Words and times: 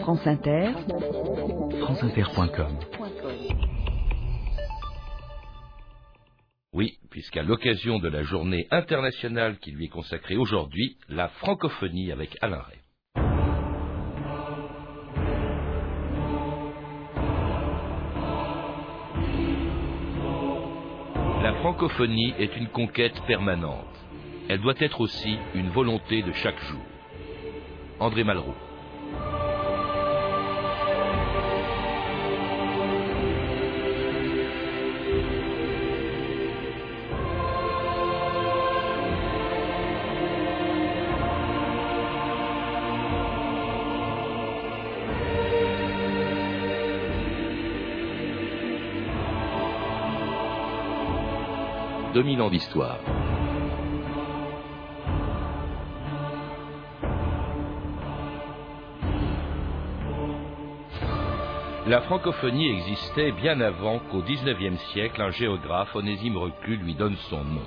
France 0.00 0.26
Inter, 0.26 0.72
franceinter.com. 1.80 2.78
Oui, 6.72 6.98
puisqu'à 7.10 7.42
l'occasion 7.42 7.98
de 7.98 8.08
la 8.08 8.22
journée 8.24 8.66
internationale 8.72 9.58
qui 9.58 9.70
lui 9.70 9.84
est 9.84 9.90
consacrée 9.90 10.36
aujourd'hui, 10.36 10.96
la 11.08 11.28
francophonie 11.28 12.10
avec 12.10 12.36
Alain 12.40 12.60
Ray. 12.60 12.78
La 21.42 21.54
francophonie 21.60 22.34
est 22.38 22.56
une 22.56 22.68
conquête 22.68 23.20
permanente. 23.26 23.86
Elle 24.48 24.60
doit 24.60 24.74
être 24.80 25.00
aussi 25.00 25.38
une 25.54 25.70
volonté 25.70 26.22
de 26.22 26.32
chaque 26.32 26.60
jour. 26.64 26.82
André 28.00 28.24
Malraux. 28.24 28.54
Dominant 52.14 52.48
d'histoire. 52.48 52.98
La 61.86 62.00
francophonie 62.00 62.70
existait 62.70 63.32
bien 63.32 63.60
avant 63.60 63.98
qu'au 63.98 64.22
XIXe 64.22 64.80
siècle 64.92 65.20
un 65.20 65.30
géographe, 65.32 65.94
Onésime 65.94 66.38
Reclus, 66.38 66.78
lui 66.78 66.94
donne 66.94 67.16
son 67.28 67.44
nom. 67.44 67.66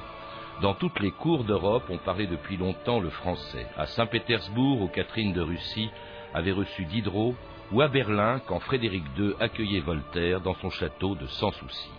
Dans 0.63 0.73
toutes 0.73 0.99
les 0.99 1.11
cours 1.11 1.43
d'Europe, 1.43 1.85
on 1.89 1.99
parlait 1.99 2.25
depuis 2.25 2.57
longtemps 2.57 2.99
le 2.99 3.11
français. 3.11 3.67
À 3.77 3.85
Saint-Pétersbourg, 3.85 4.81
où 4.81 4.87
Catherine 4.87 5.33
de 5.33 5.41
Russie 5.41 5.91
avait 6.33 6.51
reçu 6.51 6.85
Diderot, 6.85 7.35
ou 7.71 7.81
à 7.81 7.87
Berlin, 7.87 8.41
quand 8.47 8.59
Frédéric 8.59 9.03
II 9.19 9.33
accueillait 9.39 9.81
Voltaire 9.81 10.41
dans 10.41 10.55
son 10.55 10.71
château 10.71 11.13
de 11.13 11.27
Sans 11.27 11.51
Souci. 11.51 11.89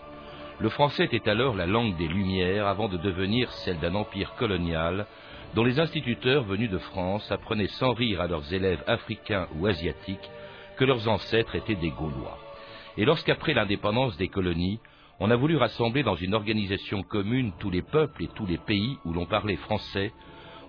Le 0.59 0.69
français 0.69 1.05
était 1.05 1.29
alors 1.29 1.55
la 1.55 1.65
langue 1.65 1.97
des 1.97 2.07
Lumières 2.07 2.67
avant 2.67 2.87
de 2.87 2.97
devenir 2.97 3.51
celle 3.51 3.79
d'un 3.79 3.95
empire 3.95 4.35
colonial 4.35 5.07
dont 5.55 5.63
les 5.63 5.79
instituteurs 5.79 6.43
venus 6.43 6.69
de 6.69 6.77
France 6.77 7.31
apprenaient 7.31 7.67
sans 7.67 7.93
rire 7.93 8.21
à 8.21 8.27
leurs 8.27 8.53
élèves 8.53 8.83
africains 8.87 9.47
ou 9.55 9.67
asiatiques 9.67 10.29
que 10.77 10.85
leurs 10.85 11.07
ancêtres 11.07 11.55
étaient 11.55 11.75
des 11.75 11.91
Gaulois. 11.91 12.37
Et 12.97 13.05
lorsqu'après 13.05 13.53
l'indépendance 13.53 14.17
des 14.17 14.29
colonies, 14.29 14.79
on 15.19 15.31
a 15.31 15.35
voulu 15.35 15.57
rassembler 15.57 16.03
dans 16.03 16.15
une 16.15 16.33
organisation 16.33 17.03
commune 17.03 17.53
tous 17.59 17.69
les 17.69 17.81
peuples 17.81 18.23
et 18.23 18.29
tous 18.35 18.45
les 18.45 18.57
pays 18.57 18.97
où 19.05 19.13
l'on 19.13 19.25
parlait 19.25 19.55
français, 19.57 20.11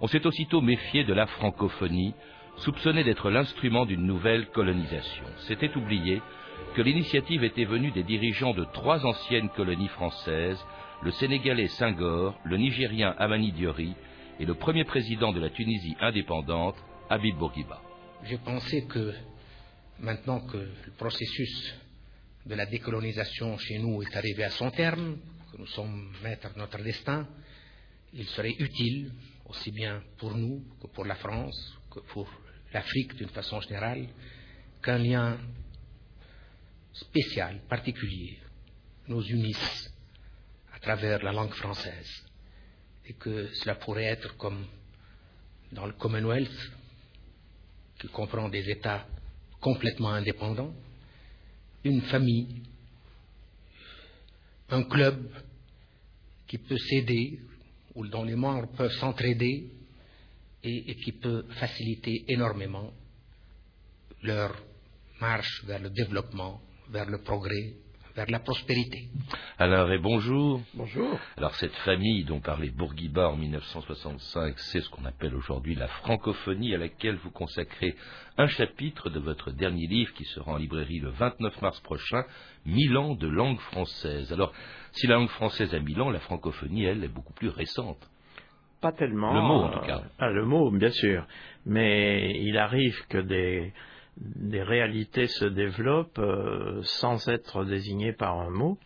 on 0.01 0.07
s'est 0.07 0.27
aussitôt 0.27 0.61
méfié 0.61 1.05
de 1.05 1.15
la 1.15 1.27
francophonie, 1.27 2.15
soupçonné 2.57 3.05
d'être 3.05 3.31
l'instrument 3.31 3.87
d'une 3.87 4.07
nouvelle 4.07 4.47
colonisation. 4.49 5.25
C'était 5.47 5.75
oublié 5.77 6.21
que 6.75 6.83
l'initiative 6.83 7.45
était 7.45 7.65
venue 7.65 7.91
des 7.93 8.03
dirigeants 8.03 8.55
de 8.55 8.65
trois 8.73 9.05
anciennes 9.07 9.49
colonies 9.51 9.89
françaises, 9.89 10.59
le 11.03 11.11
Sénégalais 11.13 11.69
Senghor, 11.69 12.39
le 12.45 12.57
Nigérien 12.57 13.15
Amani 13.19 13.53
Diori 13.53 13.95
et 14.41 14.45
le 14.45 14.55
premier 14.55 14.85
président 14.85 15.33
de 15.33 15.41
la 15.41 15.51
Tunisie 15.51 15.97
indépendante, 16.01 16.77
Habib 17.09 17.37
Bourguiba. 17.37 17.81
J'ai 18.25 18.39
pensé 18.39 18.87
que 18.87 19.13
maintenant 20.01 20.41
que 20.41 20.57
le 20.57 20.93
processus 20.97 21.75
de 22.47 22.55
la 22.55 22.67
décolonisation 22.67 23.57
chez 23.59 23.79
nous 23.79 24.03
est 24.03 24.17
arrivé 24.17 24.45
à 24.45 24.51
son 24.51 24.71
terme, 24.71 25.19
que 25.53 25.59
nous 25.59 25.67
sommes 25.67 26.11
maîtres 26.23 26.53
de 26.55 26.59
notre 26.59 26.83
destin, 26.83 27.27
il 28.13 28.27
serait 28.27 28.55
utile, 28.59 29.13
aussi 29.47 29.71
bien 29.71 30.03
pour 30.19 30.35
nous 30.37 30.63
que 30.81 30.87
pour 30.89 31.05
la 31.05 31.15
France, 31.15 31.79
que 31.91 32.01
pour 32.01 32.29
l'Afrique 32.73 33.15
d'une 33.17 33.29
façon 33.29 33.61
générale, 33.61 34.09
qu'un 34.83 34.99
lien 34.99 35.39
spécial, 36.95 37.61
particulier, 37.69 38.39
nous 39.09 39.23
unisse 39.23 39.93
à 40.73 40.79
travers 40.79 41.23
la 41.23 41.33
langue 41.33 41.53
française. 41.55 42.25
Et 43.07 43.15
que 43.15 43.53
cela 43.55 43.75
pourrait 43.75 44.05
être 44.05 44.37
comme 44.37 44.65
dans 45.73 45.87
le 45.87 45.93
Commonwealth, 45.93 46.73
qui 47.99 48.09
comprend 48.09 48.49
des 48.49 48.69
États 48.71 49.07
complètement 49.61 50.11
indépendants, 50.11 50.73
une 51.83 52.03
famille, 52.03 52.63
un 54.71 54.85
club 54.85 55.29
qui 56.47 56.59
peut 56.59 56.79
s'aider, 56.79 57.41
ou 57.95 58.07
dont 58.07 58.25
les 58.25 58.37
membres 58.37 58.71
peuvent 58.73 58.93
s'entraider, 58.93 59.71
et, 60.63 60.91
et 60.91 60.97
qui 60.97 61.13
peut 61.13 61.45
faciliter 61.59 62.25
énormément 62.29 62.93
leur 64.23 64.57
marche 65.21 65.63
vers 65.65 65.81
le 65.81 65.91
développement 65.91 66.61
vers 66.91 67.09
le 67.11 67.19
progrès, 67.23 67.75
vers 68.15 68.31
la 68.31 68.39
prospérité. 68.39 69.09
Alors, 69.59 69.91
et 69.91 69.99
bonjour. 69.99 70.61
Bonjour. 70.75 71.19
Alors, 71.37 71.55
cette 71.57 71.75
famille 71.77 72.25
dont 72.25 72.41
parlait 72.41 72.71
Bourguiba 72.71 73.29
en 73.29 73.37
1965, 73.37 74.59
c'est 74.59 74.81
ce 74.81 74.89
qu'on 74.91 75.05
appelle 75.05 75.35
aujourd'hui 75.35 75.75
la 75.75 75.89
francophonie, 75.89 76.75
à 76.75 76.79
laquelle 76.79 77.17
vous 77.17 77.31
consacrez 77.31 77.97
un 78.39 78.47
chapitre 78.47 79.11
de 79.11 79.19
votre 79.19 79.51
dernier 79.51 79.87
livre 79.87 80.13
qui 80.15 80.25
sera 80.25 80.53
en 80.53 80.57
librairie 80.57 81.01
le 81.01 81.11
29 81.11 81.61
mars 81.63 81.81
prochain, 81.81 82.25
Mille 82.67 82.97
ans 82.97 83.15
de 83.15 83.29
langue 83.29 83.59
française. 83.59 84.33
Alors, 84.33 84.53
si 84.93 85.07
la 85.07 85.17
langue 85.17 85.29
française 85.29 85.75
a 85.75 85.81
mille 85.81 86.01
ans, 86.01 86.11
la 86.11 86.21
francophonie, 86.21 86.85
elle, 86.85 87.05
est 87.05 87.09
beaucoup 87.09 87.35
plus 87.35 87.51
récente. 87.51 87.99
Pas 88.81 88.93
tellement. 88.93 89.35
Le 89.35 89.41
mot, 89.41 89.65
en 89.65 89.71
tout 89.71 89.87
cas. 89.87 90.03
Ah, 90.19 90.31
le 90.31 90.45
mot, 90.45 90.71
bien 90.71 90.91
sûr. 90.91 91.27
Mais 91.67 92.39
il 92.41 92.57
arrive 92.57 92.97
que 93.09 93.19
des 93.19 93.73
des 94.17 94.63
réalités 94.63 95.27
se 95.27 95.45
développent 95.45 96.19
euh, 96.19 96.81
sans 96.83 97.29
être 97.29 97.65
désignées 97.65 98.13
par 98.13 98.39
un 98.41 98.51
mot. 98.51 98.79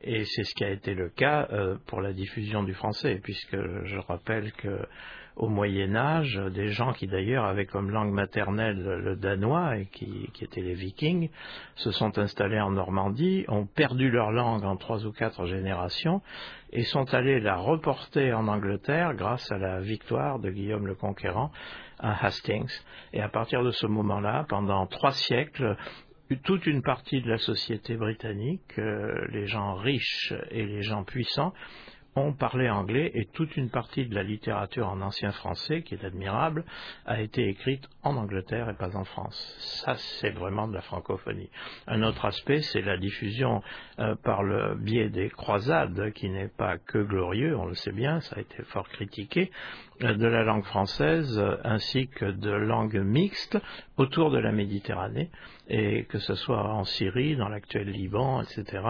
Et 0.00 0.24
c'est 0.24 0.44
ce 0.44 0.54
qui 0.54 0.64
a 0.64 0.70
été 0.70 0.94
le 0.94 1.08
cas 1.08 1.48
euh, 1.52 1.76
pour 1.86 2.00
la 2.00 2.12
diffusion 2.12 2.62
du 2.62 2.74
français, 2.74 3.20
puisque 3.22 3.56
je 3.56 3.98
rappelle 3.98 4.52
que 4.52 4.78
au 5.36 5.48
Moyen 5.48 5.96
Âge, 5.96 6.40
des 6.52 6.68
gens 6.68 6.92
qui 6.92 7.06
d'ailleurs 7.06 7.44
avaient 7.44 7.66
comme 7.66 7.90
langue 7.90 8.12
maternelle 8.12 8.82
le 8.82 9.16
danois 9.16 9.78
et 9.78 9.86
qui, 9.86 10.30
étaient 10.40 10.60
les 10.60 10.74
Vikings, 10.74 11.28
se 11.74 11.90
sont 11.90 12.18
installés 12.18 12.60
en 12.60 12.70
Normandie, 12.70 13.44
ont 13.48 13.66
perdu 13.66 14.10
leur 14.10 14.30
langue 14.30 14.64
en 14.64 14.76
trois 14.76 15.04
ou 15.04 15.12
quatre 15.12 15.46
générations 15.46 16.22
et 16.72 16.84
sont 16.84 17.12
allés 17.14 17.40
la 17.40 17.56
reporter 17.56 18.32
en 18.32 18.46
Angleterre 18.46 19.14
grâce 19.14 19.50
à 19.50 19.58
la 19.58 19.80
victoire 19.80 20.38
de 20.38 20.50
Guillaume 20.50 20.86
le 20.86 20.94
Conquérant 20.94 21.50
à 21.98 22.26
Hastings. 22.26 22.80
Et 23.12 23.20
à 23.20 23.28
partir 23.28 23.62
de 23.62 23.70
ce 23.70 23.86
moment-là, 23.86 24.46
pendant 24.48 24.86
trois 24.86 25.12
siècles, 25.12 25.76
toute 26.42 26.66
une 26.66 26.82
partie 26.82 27.20
de 27.20 27.28
la 27.28 27.38
société 27.38 27.96
britannique, 27.96 28.78
euh, 28.78 29.26
les 29.30 29.46
gens 29.46 29.74
riches 29.74 30.32
et 30.50 30.64
les 30.64 30.82
gens 30.82 31.04
puissants, 31.04 31.52
ont 32.16 32.32
parlé 32.32 32.68
anglais 32.68 33.10
et 33.14 33.26
toute 33.26 33.56
une 33.56 33.70
partie 33.70 34.06
de 34.06 34.14
la 34.14 34.22
littérature 34.22 34.88
en 34.88 35.00
ancien 35.00 35.32
français, 35.32 35.82
qui 35.82 35.94
est 35.94 36.04
admirable, 36.04 36.64
a 37.06 37.20
été 37.20 37.48
écrite 37.48 37.88
en 38.02 38.16
Angleterre 38.16 38.70
et 38.70 38.74
pas 38.74 38.96
en 38.96 39.04
France. 39.04 39.56
Ça, 39.84 39.94
c'est 39.96 40.30
vraiment 40.30 40.68
de 40.68 40.74
la 40.74 40.80
francophonie. 40.80 41.50
Un 41.86 42.02
autre 42.02 42.24
aspect, 42.24 42.62
c'est 42.62 42.82
la 42.82 42.96
diffusion 42.96 43.62
euh, 43.98 44.14
par 44.16 44.42
le 44.42 44.74
biais 44.76 45.08
des 45.08 45.30
croisades, 45.30 46.12
qui 46.12 46.28
n'est 46.28 46.48
pas 46.48 46.78
que 46.78 46.98
glorieux, 46.98 47.56
on 47.56 47.66
le 47.66 47.74
sait 47.74 47.92
bien, 47.92 48.20
ça 48.20 48.36
a 48.36 48.40
été 48.40 48.62
fort 48.64 48.88
critiqué, 48.88 49.50
euh, 50.02 50.14
de 50.14 50.26
la 50.26 50.44
langue 50.44 50.64
française 50.64 51.38
euh, 51.38 51.56
ainsi 51.64 52.08
que 52.08 52.26
de 52.26 52.50
langues 52.50 53.00
mixtes 53.00 53.58
autour 53.96 54.30
de 54.30 54.38
la 54.38 54.52
Méditerranée, 54.52 55.30
et 55.68 56.04
que 56.04 56.18
ce 56.18 56.34
soit 56.34 56.62
en 56.62 56.84
Syrie, 56.84 57.36
dans 57.36 57.48
l'actuel 57.48 57.88
Liban, 57.88 58.42
etc., 58.42 58.82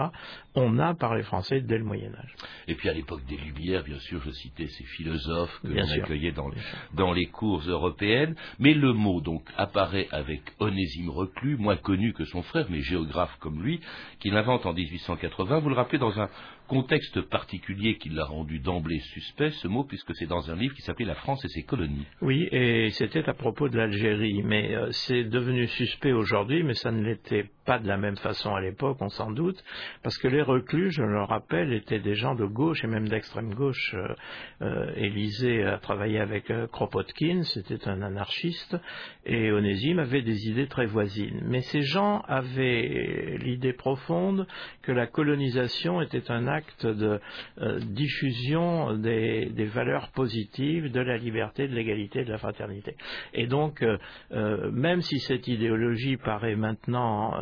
on 0.55 0.77
a 0.79 0.93
parlé 0.93 1.23
français 1.23 1.61
dès 1.61 1.77
le 1.77 1.83
Moyen 1.83 2.13
Âge. 2.13 2.35
Et 2.67 2.75
puis 2.75 2.89
à 2.89 2.93
l'époque 2.93 3.25
des 3.25 3.37
Lumières, 3.37 3.83
bien 3.83 3.99
sûr, 3.99 4.21
je 4.21 4.31
citais 4.31 4.67
ces 4.67 4.83
philosophes 4.83 5.59
que 5.61 5.67
l'on 5.67 5.89
accueillait 5.89 6.31
dans, 6.31 6.49
dans, 6.93 7.13
les 7.13 7.27
cours 7.27 7.61
européennes, 7.67 8.35
mais 8.59 8.73
le 8.73 8.93
mot 8.93 9.21
donc 9.21 9.43
apparaît 9.57 10.07
avec 10.11 10.41
Onésime 10.59 11.09
Reclus, 11.09 11.57
moins 11.57 11.77
connu 11.77 12.13
que 12.13 12.25
son 12.25 12.41
frère, 12.41 12.67
mais 12.69 12.81
géographe 12.81 13.35
comme 13.39 13.61
lui, 13.61 13.79
qui 14.19 14.29
l'invente 14.29 14.65
en 14.65 14.73
1880. 14.73 15.59
Vous 15.59 15.69
le 15.69 15.75
rappelez 15.75 15.99
dans 15.99 16.19
un 16.19 16.29
Contexte 16.67 17.21
particulier 17.21 17.97
qui 17.97 18.09
l'a 18.09 18.25
rendu 18.25 18.59
d'emblée 18.59 18.99
suspect, 18.99 19.51
ce 19.51 19.67
mot, 19.67 19.83
puisque 19.83 20.15
c'est 20.15 20.25
dans 20.25 20.49
un 20.49 20.55
livre 20.55 20.73
qui 20.73 20.81
s'appelait 20.81 21.05
La 21.05 21.15
France 21.15 21.45
et 21.45 21.49
ses 21.49 21.63
colonies. 21.63 22.05
Oui, 22.21 22.47
et 22.51 22.89
c'était 22.91 23.27
à 23.29 23.33
propos 23.33 23.69
de 23.69 23.77
l'Algérie, 23.77 24.41
mais 24.43 24.75
euh, 24.75 24.91
c'est 24.91 25.23
devenu 25.23 25.67
suspect 25.67 26.11
aujourd'hui, 26.11 26.63
mais 26.63 26.73
ça 26.73 26.91
ne 26.91 27.03
l'était 27.03 27.49
pas 27.65 27.79
de 27.79 27.87
la 27.87 27.97
même 27.97 28.17
façon 28.17 28.55
à 28.55 28.61
l'époque, 28.61 28.97
on 29.01 29.09
s'en 29.09 29.31
doute, 29.31 29.63
parce 30.03 30.17
que 30.17 30.27
les 30.27 30.41
reclus, 30.41 30.91
je 30.91 31.03
le 31.03 31.23
rappelle, 31.23 31.73
étaient 31.73 31.99
des 31.99 32.15
gens 32.15 32.35
de 32.35 32.45
gauche 32.45 32.83
et 32.83 32.87
même 32.87 33.07
d'extrême 33.07 33.53
gauche. 33.53 33.95
Euh, 33.95 34.13
euh, 34.61 34.93
Élysée 34.95 35.63
a 35.63 35.77
travaillé 35.77 36.19
avec 36.19 36.51
Kropotkin, 36.71 37.43
c'était 37.43 37.87
un 37.87 38.01
anarchiste, 38.01 38.77
et 39.25 39.51
Onésime 39.51 39.99
avait 39.99 40.21
des 40.21 40.47
idées 40.47 40.67
très 40.67 40.85
voisines. 40.85 41.41
Mais 41.45 41.61
ces 41.61 41.81
gens 41.81 42.21
avaient 42.27 43.37
l'idée 43.39 43.73
profonde 43.73 44.47
que 44.81 44.91
la 44.91 45.07
colonisation 45.07 46.01
était 46.01 46.31
un 46.31 46.47
acte 46.47 46.85
de 46.85 47.19
euh, 47.61 47.79
diffusion 47.79 48.97
des, 48.97 49.49
valeurs 49.73 50.09
positives 50.11 50.91
de 50.91 50.99
la 50.99 51.17
liberté, 51.17 51.67
de 51.67 51.73
l'égalité, 51.73 52.23
de 52.23 52.31
la 52.31 52.37
fraternité. 52.37 52.95
Et 53.33 53.47
donc, 53.47 53.81
euh, 53.81 53.97
euh, 54.31 54.71
même 54.71 55.01
si 55.01 55.19
cette 55.19 55.47
idéologie 55.47 56.17
paraît 56.17 56.55
maintenant 56.55 57.33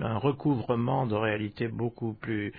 un 0.00 0.18
recouvrement 0.18 1.06
de 1.06 1.14
réalités 1.14 1.68
beaucoup 1.68 2.14
plus 2.14 2.52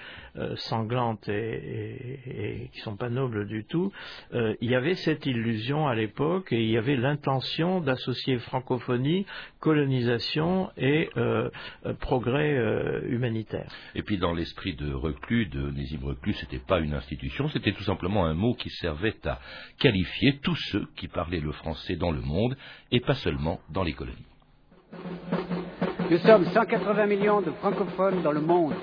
sanglantes 0.55 1.27
et, 1.27 2.19
et, 2.25 2.69
qui 2.73 2.79
sont 2.79 2.95
pas 2.95 3.09
nobles 3.09 3.47
du 3.47 3.65
tout, 3.65 3.91
il 4.33 4.69
y 4.69 4.75
avait 4.75 4.95
cette 4.95 5.25
illusion 5.25 5.87
à 5.87 5.95
l'époque 5.95 6.51
et 6.51 6.63
il 6.63 6.69
y 6.69 6.77
avait 6.77 6.95
l'intention 6.95 7.81
d'associer 7.81 8.37
francophonie, 8.39 9.25
colonisation 9.59 10.69
et 10.77 11.09
progrès 11.99 12.55
humanitaire. 13.07 13.69
Et 13.95 14.03
puis 14.03 14.17
dans 14.17 14.33
l'esprit 14.33 14.75
de 14.75 14.93
reclus, 14.93 15.47
de 15.47 15.61
Onésime 15.61 16.03
Reclus, 16.03 16.33
c'était 16.33 16.59
pas 16.59 16.79
une 16.79 16.93
institution, 16.93 17.47
c'était 17.49 17.73
tout 17.73 17.83
simplement 17.83 18.25
un 18.25 18.33
mot 18.33 18.53
qui 18.53 18.69
servait 18.69 19.15
à 19.25 19.39
qualifier 19.79 20.39
tous 20.39 20.55
ceux 20.55 20.87
qui 20.95 21.07
parlaient 21.07 21.39
le 21.39 21.51
français 21.51 21.95
dans 21.95 22.11
le 22.11 22.21
monde 22.21 22.57
et 22.91 22.99
pas 22.99 23.15
seulement 23.15 23.59
dans 23.69 23.83
les 23.83 23.93
colonies. 23.93 24.25
Nous 26.07 26.19
sommes 26.19 26.45
180 26.45 27.07
millions 27.07 27.41
de 27.41 27.49
francophones 27.49 28.21
dans 28.21 28.31
le 28.31 28.39
monde. 28.39 28.75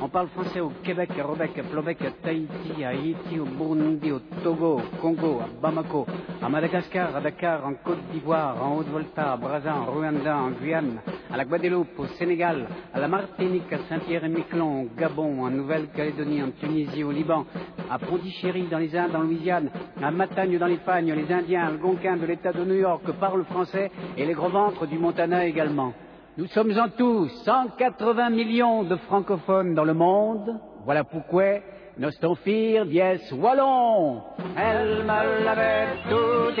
On 0.00 0.08
parle 0.08 0.28
français 0.28 0.60
au 0.60 0.72
Québec, 0.82 1.10
à 1.20 1.22
Robec, 1.22 1.50
à 1.58 1.62
Flobec, 1.64 1.98
à 2.00 2.10
Tahiti, 2.10 2.82
à 2.82 2.88
Haïti, 2.88 3.38
au 3.38 3.44
Burundi, 3.44 4.10
au 4.10 4.20
Togo, 4.42 4.80
au 4.80 4.96
Congo, 4.96 5.40
à 5.42 5.48
Bamako, 5.60 6.06
à 6.40 6.48
Madagascar, 6.48 7.14
à 7.14 7.20
Dakar, 7.20 7.66
en 7.66 7.74
Côte 7.74 8.00
d'Ivoire, 8.10 8.56
en 8.64 8.78
Haute-Volta, 8.78 9.34
à 9.34 9.36
Brazza, 9.36 9.74
en 9.76 9.84
Rwanda, 9.84 10.34
en 10.34 10.50
Guyane, 10.52 11.00
à 11.30 11.36
la 11.36 11.44
Guadeloupe, 11.44 11.98
au 11.98 12.06
Sénégal, 12.18 12.66
à 12.94 12.98
la 12.98 13.06
Martinique, 13.06 13.70
à 13.70 13.78
Saint-Pierre-et-Miquelon, 13.90 14.84
au 14.84 14.88
Gabon, 14.98 15.44
en 15.44 15.50
Nouvelle-Calédonie, 15.50 16.42
en 16.42 16.52
Tunisie, 16.52 17.04
au 17.04 17.12
Liban, 17.12 17.44
à 17.90 17.98
Pondichéry, 17.98 18.66
dans 18.70 18.78
les 18.78 18.96
Indes, 18.96 19.14
en 19.14 19.20
Louisiane, 19.20 19.68
à 20.02 20.10
Matagne, 20.10 20.58
dans 20.58 20.66
l'Espagne, 20.68 21.12
les 21.12 21.30
Indiens, 21.30 21.66
Algonquins 21.66 22.16
de 22.16 22.24
l'État 22.24 22.52
de 22.52 22.64
New 22.64 22.80
York 22.80 23.04
parlent 23.20 23.44
français 23.44 23.90
et 24.16 24.24
les 24.24 24.32
gros 24.32 24.48
ventres 24.48 24.86
du 24.86 24.98
Montana 24.98 25.44
également. 25.44 25.92
Nous 26.38 26.46
sommes 26.46 26.72
en 26.78 26.88
tout 26.88 27.28
180 27.44 28.30
millions 28.30 28.84
de 28.84 28.96
francophones 28.96 29.74
dans 29.74 29.84
le 29.84 29.92
monde. 29.92 30.58
Voilà 30.86 31.04
pourquoi 31.04 31.60
Nostonfir 31.98 32.86
dies 32.86 33.30
wallon. 33.32 34.22
Elle 34.56 35.04
me 35.04 35.44
l'avait 35.44 35.88
tout 36.08 36.54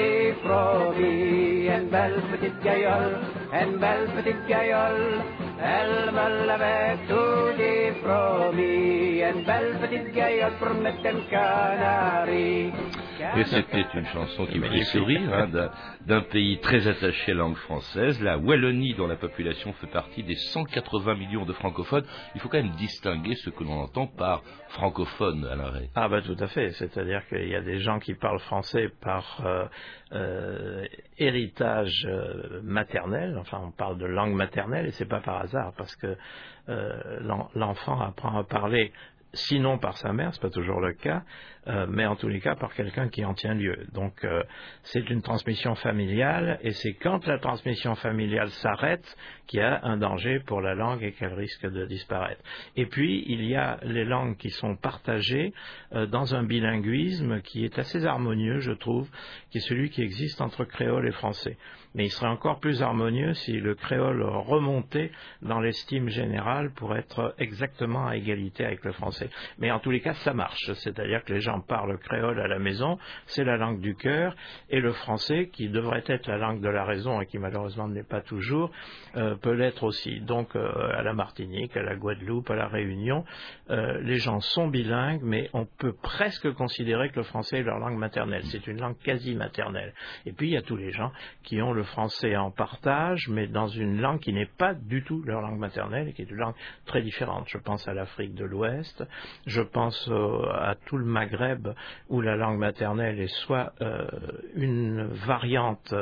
promis, 0.44 1.68
une 1.68 1.88
belle 1.88 2.20
petite 2.30 2.62
gaillole, 2.62 3.18
une 3.50 3.78
belle 3.78 4.08
petite 4.14 4.46
gaillole. 4.46 5.22
Elle 5.64 6.12
me 6.12 6.46
l'avait 6.46 6.98
tout 7.08 8.04
promis, 8.04 9.22
une 9.22 9.44
belle 9.46 9.78
petite 9.80 10.12
gaillole 10.12 10.52
pour 10.58 10.74
mettre 10.74 11.06
un 11.06 11.20
canari. 11.30 12.72
Et 13.36 13.44
c'était 13.44 13.86
une 13.94 14.06
chanson 14.06 14.46
qui 14.46 14.58
me 14.58 14.68
fait 14.68 14.84
sourire, 14.84 15.32
hein, 15.32 15.70
d'un 16.06 16.20
pays 16.22 16.58
très 16.60 16.86
attaché 16.86 17.32
à 17.32 17.34
la 17.34 17.40
langue 17.40 17.56
française, 17.56 18.20
la 18.22 18.38
Wallonie, 18.38 18.94
dont 18.94 19.06
la 19.06 19.16
population 19.16 19.72
fait 19.74 19.86
partie 19.86 20.22
des 20.22 20.34
180 20.34 21.14
millions 21.14 21.44
de 21.44 21.52
francophones. 21.52 22.04
Il 22.34 22.40
faut 22.40 22.48
quand 22.48 22.62
même 22.62 22.74
distinguer 22.76 23.34
ce 23.36 23.50
que 23.50 23.64
l'on 23.64 23.80
entend 23.80 24.06
par 24.06 24.42
francophone 24.68 25.46
à 25.50 25.56
l'arrêt. 25.56 25.88
Ah 25.94 26.08
bah 26.08 26.22
tout 26.22 26.36
à 26.38 26.46
fait, 26.46 26.70
c'est-à-dire 26.72 27.26
qu'il 27.28 27.48
y 27.48 27.54
a 27.54 27.60
des 27.60 27.78
gens 27.78 27.98
qui 27.98 28.14
parlent 28.14 28.40
français 28.40 28.90
par 29.00 29.42
euh, 29.44 29.64
euh, 30.12 30.84
héritage 31.18 32.06
euh, 32.08 32.60
maternel, 32.62 33.36
enfin 33.38 33.60
on 33.64 33.70
parle 33.70 33.98
de 33.98 34.06
langue 34.06 34.34
maternelle 34.34 34.86
et 34.86 34.90
c'est 34.92 35.08
pas 35.08 35.20
par 35.20 35.42
hasard 35.42 35.72
parce 35.76 35.94
que 35.96 36.16
l'enfant 37.54 38.00
apprend 38.00 38.38
à 38.38 38.44
parler 38.44 38.92
sinon 39.34 39.78
par 39.78 39.96
sa 39.96 40.12
mère, 40.12 40.32
c'est 40.32 40.42
pas 40.42 40.50
toujours 40.50 40.80
le 40.80 40.92
cas, 40.92 41.22
euh, 41.68 41.86
mais 41.88 42.06
en 42.06 42.16
tous 42.16 42.28
les 42.28 42.40
cas 42.40 42.54
par 42.54 42.74
quelqu'un 42.74 43.08
qui 43.08 43.24
en 43.24 43.34
tient 43.34 43.54
lieu. 43.54 43.86
Donc 43.92 44.24
euh, 44.24 44.42
c'est 44.82 45.08
une 45.10 45.22
transmission 45.22 45.74
familiale 45.74 46.58
et 46.62 46.72
c'est 46.72 46.94
quand 46.94 47.26
la 47.26 47.38
transmission 47.38 47.94
familiale 47.94 48.50
s'arrête 48.50 49.16
qu'il 49.46 49.60
y 49.60 49.62
a 49.62 49.80
un 49.84 49.96
danger 49.96 50.40
pour 50.40 50.60
la 50.60 50.74
langue 50.74 51.02
et 51.02 51.12
qu'elle 51.12 51.34
risque 51.34 51.66
de 51.66 51.86
disparaître. 51.86 52.42
Et 52.76 52.86
puis 52.86 53.24
il 53.26 53.44
y 53.44 53.54
a 53.54 53.78
les 53.82 54.04
langues 54.04 54.36
qui 54.36 54.50
sont 54.50 54.76
partagées 54.76 55.52
euh, 55.92 56.06
dans 56.06 56.34
un 56.34 56.42
bilinguisme 56.42 57.40
qui 57.42 57.64
est 57.64 57.78
assez 57.78 58.04
harmonieux, 58.04 58.60
je 58.60 58.72
trouve, 58.72 59.08
qui 59.50 59.58
est 59.58 59.62
celui 59.62 59.90
qui 59.90 60.02
existe 60.02 60.40
entre 60.40 60.64
créole 60.64 61.06
et 61.06 61.12
français. 61.12 61.56
Mais 61.94 62.06
il 62.06 62.10
serait 62.10 62.28
encore 62.28 62.60
plus 62.60 62.82
harmonieux 62.82 63.34
si 63.34 63.52
le 63.52 63.74
créole 63.74 64.22
remontait 64.22 65.10
dans 65.42 65.60
l'estime 65.60 66.08
générale 66.08 66.72
pour 66.74 66.96
être 66.96 67.34
exactement 67.38 68.06
à 68.06 68.16
égalité 68.16 68.64
avec 68.64 68.84
le 68.84 68.92
français. 68.92 69.28
Mais 69.58 69.70
en 69.70 69.78
tous 69.78 69.90
les 69.90 70.00
cas, 70.00 70.14
ça 70.14 70.32
marche. 70.32 70.72
C'est-à-dire 70.74 71.24
que 71.24 71.32
les 71.32 71.40
gens 71.40 71.60
parlent 71.60 71.98
créole 71.98 72.40
à 72.40 72.48
la 72.48 72.58
maison, 72.58 72.98
c'est 73.26 73.44
la 73.44 73.56
langue 73.56 73.80
du 73.80 73.94
cœur, 73.94 74.34
et 74.70 74.80
le 74.80 74.92
français, 74.92 75.48
qui 75.52 75.68
devrait 75.68 76.04
être 76.06 76.28
la 76.28 76.38
langue 76.38 76.60
de 76.60 76.68
la 76.68 76.84
raison 76.84 77.20
et 77.20 77.26
qui 77.26 77.38
malheureusement 77.38 77.88
ne 77.88 77.94
l'est 77.94 78.08
pas 78.08 78.20
toujours, 78.20 78.70
euh, 79.16 79.34
peut 79.36 79.52
l'être 79.52 79.84
aussi. 79.84 80.20
Donc 80.20 80.56
euh, 80.56 80.70
à 80.92 81.02
la 81.02 81.12
Martinique, 81.12 81.76
à 81.76 81.82
la 81.82 81.96
Guadeloupe, 81.96 82.50
à 82.50 82.54
la 82.54 82.68
Réunion, 82.68 83.24
euh, 83.70 84.00
les 84.02 84.18
gens 84.18 84.40
sont 84.40 84.68
bilingues, 84.68 85.20
mais 85.22 85.50
on 85.52 85.66
peut 85.66 85.94
presque 85.94 86.52
considérer 86.54 87.10
que 87.10 87.16
le 87.16 87.22
français 87.22 87.58
est 87.58 87.62
leur 87.62 87.78
langue 87.78 87.98
maternelle. 87.98 88.42
C'est 88.46 88.66
une 88.66 88.80
langue 88.80 88.98
quasi 88.98 89.34
maternelle. 89.34 89.92
Et 90.26 90.32
puis 90.32 90.48
il 90.48 90.52
y 90.52 90.56
a 90.56 90.62
tous 90.62 90.76
les 90.76 90.90
gens 90.90 91.12
qui 91.42 91.60
ont 91.60 91.72
le 91.72 91.81
français 91.82 92.36
en 92.36 92.50
partage, 92.50 93.28
mais 93.28 93.46
dans 93.46 93.66
une 93.66 94.00
langue 94.00 94.20
qui 94.20 94.32
n'est 94.32 94.50
pas 94.58 94.74
du 94.74 95.02
tout 95.04 95.22
leur 95.24 95.40
langue 95.40 95.58
maternelle 95.58 96.08
et 96.08 96.12
qui 96.12 96.22
est 96.22 96.30
une 96.30 96.36
langue 96.36 96.54
très 96.86 97.02
différente. 97.02 97.46
Je 97.48 97.58
pense 97.58 97.86
à 97.88 97.94
l'Afrique 97.94 98.34
de 98.34 98.44
l'Ouest, 98.44 99.04
je 99.46 99.62
pense 99.62 100.10
à 100.54 100.74
tout 100.86 100.96
le 100.96 101.04
Maghreb 101.04 101.68
où 102.08 102.20
la 102.20 102.36
langue 102.36 102.58
maternelle 102.58 103.20
est 103.20 103.34
soit 103.44 103.72
une 104.54 105.04
variante 105.04 105.94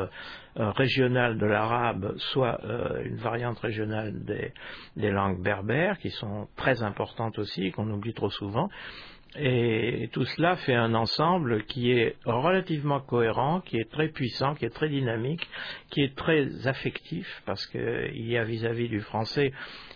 euh, 0.56 0.72
régionale 0.72 1.38
de 1.38 1.46
l'arabe, 1.46 2.12
soit 2.16 2.58
euh, 2.64 3.04
une 3.04 3.18
variante 3.18 3.60
régionale 3.60 4.12
des, 4.24 5.10
langues 5.10 5.40
berbères, 5.40 5.96
qui 5.98 6.10
sont 6.10 6.48
très 6.56 6.82
importantes 6.82 7.38
aussi, 7.38 7.70
qu'on 7.70 7.88
oublie 7.88 8.14
trop 8.14 8.30
souvent. 8.30 8.68
Et 9.38 10.08
tout 10.12 10.24
cela 10.24 10.56
fait 10.56 10.74
un 10.74 10.92
ensemble 10.94 11.64
qui 11.64 11.92
est 11.92 12.16
relativement 12.24 13.00
cohérent, 13.00 13.60
qui 13.60 13.76
est 13.76 13.88
très 13.88 14.08
puissant, 14.08 14.54
qui 14.54 14.64
est 14.64 14.74
très 14.74 14.88
dynamique, 14.88 15.48
qui 15.90 16.02
est 16.02 16.16
très 16.16 16.66
affectif, 16.66 17.42
parce 17.46 17.64
qu'il 17.66 18.26
y 18.26 18.36
a 18.36 18.42
vis-à-vis 18.42 18.86
-vis 18.86 18.90
du 18.90 19.00
français 19.00 19.52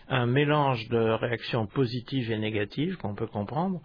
un 0.08 0.26
mélange 0.26 0.88
de 0.88 0.98
réactions 0.98 1.66
positives 1.66 2.30
et 2.30 2.38
négatives 2.38 2.96
qu'on 2.96 3.14
peut 3.14 3.26
comprendre, 3.26 3.80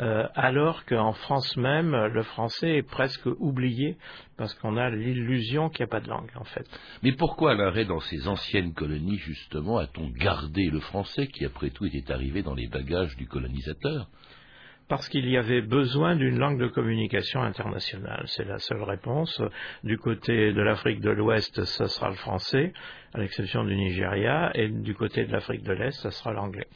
euh, 0.00 0.26
alors 0.34 0.84
qu'en 0.84 1.12
France 1.12 1.56
même, 1.56 1.92
le 1.92 2.22
français 2.22 2.78
est 2.78 2.82
presque 2.82 3.26
oublié 3.38 3.96
parce 4.36 4.54
qu'on 4.54 4.76
a 4.76 4.90
l'illusion 4.90 5.68
qu'il 5.68 5.84
n'y 5.84 5.90
a 5.90 5.92
pas 5.92 6.00
de 6.00 6.08
langue, 6.08 6.30
en 6.36 6.44
fait. 6.44 6.66
Mais 7.02 7.12
pourquoi, 7.12 7.54
l'arrêt 7.54 7.84
dans 7.84 8.00
ces 8.00 8.26
anciennes 8.26 8.72
colonies, 8.72 9.18
justement, 9.18 9.78
a-t-on 9.78 10.08
gardé 10.08 10.70
le 10.70 10.80
français 10.80 11.26
qui, 11.28 11.44
après 11.44 11.70
tout, 11.70 11.84
était 11.86 12.12
arrivé 12.12 12.42
dans 12.42 12.54
les 12.54 12.66
bagages 12.66 13.16
du 13.16 13.26
colonisateur? 13.26 14.08
Parce 14.90 15.08
qu'il 15.08 15.30
y 15.30 15.36
avait 15.36 15.62
besoin 15.62 16.16
d'une 16.16 16.40
langue 16.40 16.58
de 16.58 16.66
communication 16.66 17.40
internationale. 17.40 18.24
C'est 18.26 18.44
la 18.44 18.58
seule 18.58 18.82
réponse. 18.82 19.40
Du 19.84 19.96
côté 19.98 20.52
de 20.52 20.60
l'Afrique 20.60 21.00
de 21.00 21.10
l'Ouest, 21.10 21.64
ce 21.64 21.86
sera 21.86 22.08
le 22.08 22.16
français, 22.16 22.72
à 23.14 23.20
l'exception 23.20 23.62
du 23.62 23.76
Nigeria, 23.76 24.50
et 24.52 24.68
du 24.68 24.94
côté 24.96 25.24
de 25.24 25.32
l'Afrique 25.32 25.62
de 25.62 25.72
l'Est, 25.72 25.92
ce 25.92 26.10
sera 26.10 26.32
l'anglais. 26.32 26.66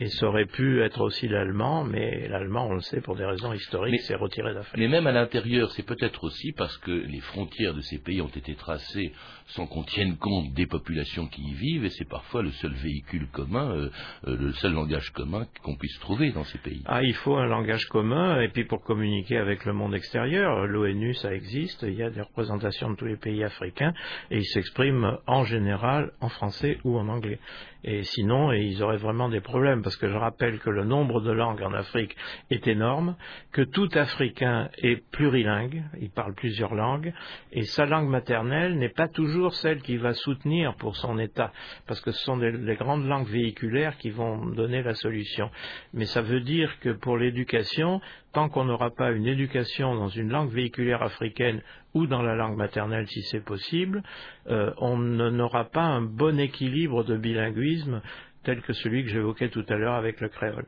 Et 0.00 0.06
ça 0.06 0.28
aurait 0.28 0.46
pu 0.46 0.80
être 0.82 1.02
aussi 1.02 1.28
l'allemand, 1.28 1.84
mais 1.84 2.26
l'allemand, 2.28 2.68
on 2.70 2.74
le 2.74 2.80
sait, 2.80 3.02
pour 3.02 3.16
des 3.16 3.26
raisons 3.26 3.52
historiques, 3.52 4.00
s'est 4.00 4.14
retiré 4.14 4.54
d'Afrique. 4.54 4.80
Mais 4.80 4.88
même 4.88 5.06
à 5.06 5.12
l'intérieur, 5.12 5.70
c'est 5.72 5.84
peut-être 5.84 6.24
aussi 6.24 6.52
parce 6.52 6.78
que 6.78 6.90
les 6.90 7.20
frontières 7.20 7.74
de 7.74 7.82
ces 7.82 7.98
pays 7.98 8.22
ont 8.22 8.28
été 8.28 8.54
tracées 8.54 9.12
sans 9.48 9.66
qu'on 9.66 9.82
tienne 9.82 10.16
compte 10.16 10.52
des 10.52 10.66
populations 10.66 11.26
qui 11.26 11.42
y 11.42 11.54
vivent, 11.54 11.84
et 11.84 11.90
c'est 11.90 12.08
parfois 12.08 12.42
le 12.42 12.50
seul 12.52 12.72
véhicule 12.72 13.28
commun, 13.32 13.70
euh, 13.70 13.90
euh, 14.26 14.36
le 14.36 14.52
seul 14.52 14.72
langage 14.72 15.10
commun 15.10 15.46
qu'on 15.62 15.76
puisse 15.76 15.98
trouver 16.00 16.32
dans 16.32 16.44
ces 16.44 16.58
pays. 16.58 16.82
Ah, 16.86 17.02
il 17.02 17.14
faut 17.14 17.36
un 17.36 17.46
langage 17.46 17.86
commun, 17.86 18.40
et 18.40 18.48
puis 18.48 18.64
pour 18.64 18.82
communiquer 18.82 19.38
avec 19.38 19.64
le 19.64 19.72
monde 19.72 19.94
extérieur, 19.94 20.66
l'ONU, 20.66 21.14
ça 21.14 21.34
existe, 21.34 21.82
il 21.82 21.94
y 21.94 22.02
a 22.02 22.10
des 22.10 22.20
représentations 22.20 22.90
de 22.90 22.96
tous 22.96 23.06
les 23.06 23.16
pays 23.16 23.42
africains, 23.42 23.94
et 24.30 24.38
ils 24.38 24.46
s'expriment 24.46 25.18
en 25.26 25.44
général 25.44 26.12
en 26.20 26.28
français 26.28 26.78
ou 26.84 26.98
en 26.98 27.08
anglais. 27.08 27.38
Et 27.84 28.02
sinon, 28.02 28.52
ils 28.52 28.82
auraient 28.82 28.96
vraiment 28.96 29.28
des 29.28 29.40
problèmes, 29.40 29.82
parce 29.82 29.96
que 29.96 30.08
je 30.08 30.16
rappelle 30.16 30.58
que 30.58 30.68
le 30.68 30.84
nombre 30.84 31.20
de 31.20 31.30
langues 31.30 31.62
en 31.62 31.72
Afrique 31.72 32.16
est 32.50 32.66
énorme, 32.66 33.16
que 33.52 33.62
tout 33.62 33.88
Africain 33.94 34.68
est 34.78 34.96
plurilingue, 35.10 35.84
il 36.00 36.10
parle 36.10 36.34
plusieurs 36.34 36.74
langues, 36.74 37.12
et 37.52 37.62
sa 37.62 37.86
langue 37.86 38.08
maternelle 38.08 38.76
n'est 38.78 38.88
pas 38.88 39.08
toujours 39.08 39.37
celle 39.54 39.82
qu'il 39.82 39.98
va 39.98 40.14
soutenir 40.14 40.74
pour 40.76 40.96
son 40.96 41.18
État, 41.18 41.52
parce 41.86 42.00
que 42.00 42.10
ce 42.10 42.24
sont 42.24 42.36
les 42.36 42.76
grandes 42.76 43.06
langues 43.06 43.28
véhiculaires 43.28 43.96
qui 43.98 44.10
vont 44.10 44.46
donner 44.46 44.82
la 44.82 44.94
solution. 44.94 45.50
Mais 45.92 46.06
ça 46.06 46.22
veut 46.22 46.40
dire 46.40 46.78
que 46.80 46.90
pour 46.90 47.16
l'éducation, 47.16 48.00
tant 48.32 48.48
qu'on 48.48 48.64
n'aura 48.64 48.90
pas 48.90 49.10
une 49.12 49.26
éducation 49.26 49.94
dans 49.94 50.08
une 50.08 50.30
langue 50.30 50.50
véhiculaire 50.50 51.02
africaine 51.02 51.62
ou 51.94 52.06
dans 52.06 52.22
la 52.22 52.34
langue 52.34 52.56
maternelle 52.56 53.06
si 53.08 53.22
c'est 53.22 53.44
possible, 53.44 54.02
euh, 54.48 54.72
on 54.78 54.98
n'aura 54.98 55.64
pas 55.64 55.82
un 55.82 56.02
bon 56.02 56.38
équilibre 56.38 57.04
de 57.04 57.16
bilinguisme 57.16 58.02
tel 58.44 58.62
que 58.62 58.72
celui 58.72 59.04
que 59.04 59.10
j'évoquais 59.10 59.48
tout 59.48 59.64
à 59.68 59.76
l'heure 59.76 59.94
avec 59.94 60.20
le 60.20 60.28
créole. 60.28 60.66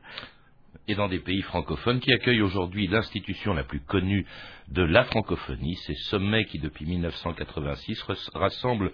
Dans 0.95 1.07
des 1.07 1.19
pays 1.19 1.41
francophones 1.41 2.01
qui 2.01 2.11
accueillent 2.11 2.41
aujourd'hui 2.41 2.87
l'institution 2.87 3.53
la 3.53 3.63
plus 3.63 3.79
connue 3.79 4.25
de 4.67 4.83
la 4.83 5.05
francophonie, 5.05 5.75
ces 5.75 5.93
sommets 5.93 6.43
qui 6.45 6.59
depuis 6.59 6.85
1986 6.85 8.03
rassemblent 8.33 8.91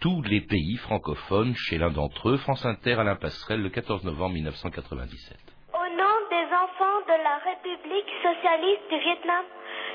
tous 0.00 0.22
les 0.22 0.40
pays 0.40 0.76
francophones 0.78 1.54
chez 1.54 1.76
l'un 1.76 1.90
d'entre 1.90 2.30
eux, 2.30 2.36
France 2.38 2.64
Inter 2.64 2.94
Alain 2.94 3.16
Passerelle 3.16 3.60
le 3.60 3.68
14 3.68 4.04
novembre 4.04 4.34
1997. 4.34 5.36
Au 5.74 5.76
nom 5.76 6.16
des 6.30 6.46
enfants 6.54 7.00
de 7.06 7.22
la 7.22 7.36
République 7.44 8.10
socialiste 8.22 8.88
du 8.90 8.98
Vietnam, 9.00 9.44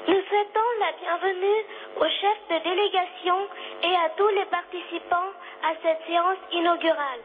nous 0.08 0.22
souhaitons 0.22 0.70
la 0.80 0.92
bienvenue 1.00 1.62
aux 1.98 2.10
chefs 2.22 2.48
de 2.50 2.64
délégation 2.64 3.36
et 3.84 3.96
à 3.96 4.10
tous 4.18 4.30
les 4.30 4.46
participants 4.46 5.32
à 5.64 5.74
cette 5.82 6.06
séance 6.08 6.38
inaugurale. 6.52 7.20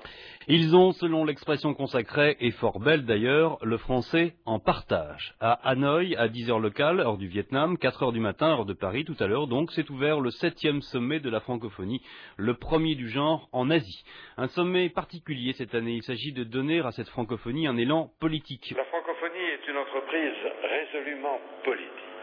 Ils 0.49 0.76
ont, 0.76 0.92
selon 0.92 1.25
l'expression 1.25 1.75
consacrée, 1.75 2.37
et 2.38 2.52
fort 2.52 2.78
belle 2.78 3.04
d'ailleurs, 3.04 3.59
le 3.62 3.78
français 3.78 4.35
en 4.45 4.61
partage. 4.61 5.35
À 5.40 5.54
Hanoï, 5.68 6.14
à 6.16 6.28
10h 6.28 6.61
locales, 6.61 7.00
heure 7.00 7.16
du 7.16 7.26
Vietnam, 7.26 7.75
4h 7.75 8.12
du 8.12 8.21
matin, 8.21 8.50
heure 8.50 8.64
de 8.64 8.75
Paris, 8.75 9.04
tout 9.04 9.16
à 9.18 9.26
l'heure 9.26 9.49
donc, 9.49 9.73
s'est 9.73 9.90
ouvert 9.90 10.21
le 10.21 10.30
septième 10.30 10.83
sommet 10.83 11.18
de 11.18 11.30
la 11.30 11.40
francophonie, 11.40 12.00
le 12.37 12.54
premier 12.54 12.95
du 12.95 13.09
genre 13.09 13.49
en 13.52 13.71
Asie. 13.71 14.04
Un 14.37 14.49
sommet 14.49 14.88
particulier 14.88 15.52
cette 15.54 15.75
année, 15.75 15.95
il 15.95 16.02
s'agit 16.02 16.33
de 16.33 16.45
donner 16.45 16.80
à 16.80 16.92
cette 16.92 17.09
francophonie 17.09 17.66
un 17.66 17.76
élan 17.76 18.11
politique. 18.21 18.73
La 18.76 18.85
francophonie 18.85 19.40
est 19.40 19.66
une 19.68 19.78
entreprise 19.78 20.35
résolument 20.62 21.40
politique, 21.64 22.15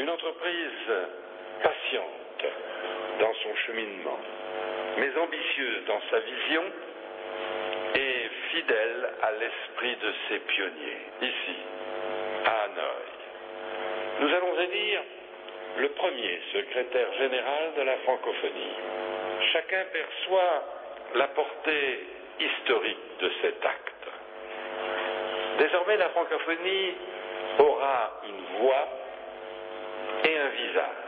une 0.00 0.08
entreprise 0.08 0.92
patiente 1.62 2.52
dans 3.20 3.34
son 3.42 3.54
cheminement, 3.66 4.18
mais 4.96 5.10
ambitieuse 5.18 5.84
dans 5.86 6.00
sa 6.10 6.20
vision 6.20 6.62
et 7.94 8.30
fidèle 8.50 9.10
à 9.22 9.32
l'esprit 9.32 9.96
de 9.96 10.12
ses 10.28 10.38
pionniers, 10.38 11.02
ici, 11.20 11.56
à 12.46 12.62
Hanoï. 12.64 13.10
Nous 14.20 14.34
allons 14.34 14.58
élire 14.58 15.02
le 15.76 15.88
premier 15.90 16.40
secrétaire 16.50 17.12
général 17.18 17.74
de 17.76 17.82
la 17.82 17.96
francophonie. 17.98 18.76
Chacun 19.52 19.84
perçoit 19.92 20.64
la 21.14 21.28
portée 21.28 22.06
historique 22.40 23.18
de 23.20 23.30
cet 23.42 23.64
acte. 23.66 24.08
Désormais, 25.58 25.98
la 25.98 26.08
francophonie 26.08 26.94
aura 27.58 28.22
une 28.24 28.60
voix 28.60 28.88
un 30.40 30.50
visage 30.50 31.00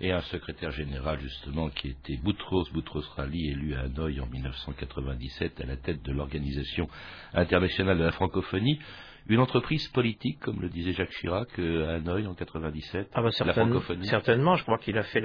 et 0.00 0.12
un 0.12 0.20
secrétaire 0.22 0.70
général 0.70 1.20
justement 1.20 1.68
qui 1.68 1.88
était 1.88 2.16
Boutros 2.16 2.64
Boutros 2.72 3.04
Ghali, 3.16 3.50
élu 3.50 3.74
à 3.74 3.82
Hanoï 3.82 4.20
en 4.20 4.26
1997 4.26 5.60
à 5.60 5.66
la 5.66 5.76
tête 5.76 6.02
de 6.02 6.12
l'Organisation 6.12 6.88
internationale 7.32 7.98
de 7.98 8.04
la 8.04 8.12
francophonie. 8.12 8.80
Une 9.26 9.40
entreprise 9.40 9.88
politique, 9.88 10.38
comme 10.40 10.60
le 10.60 10.68
disait 10.68 10.92
Jacques 10.92 11.12
Chirac 11.12 11.48
euh, 11.58 11.88
à 11.88 11.94
Hanoï 11.94 12.26
en 12.26 12.34
97, 12.34 13.08
ah 13.14 13.22
bah 13.22 13.30
la 13.46 13.52
francophonie. 13.54 14.06
Certainement, 14.06 14.56
je 14.56 14.64
crois 14.64 14.76
qu'il 14.76 14.98
a 14.98 15.02
fait 15.02 15.22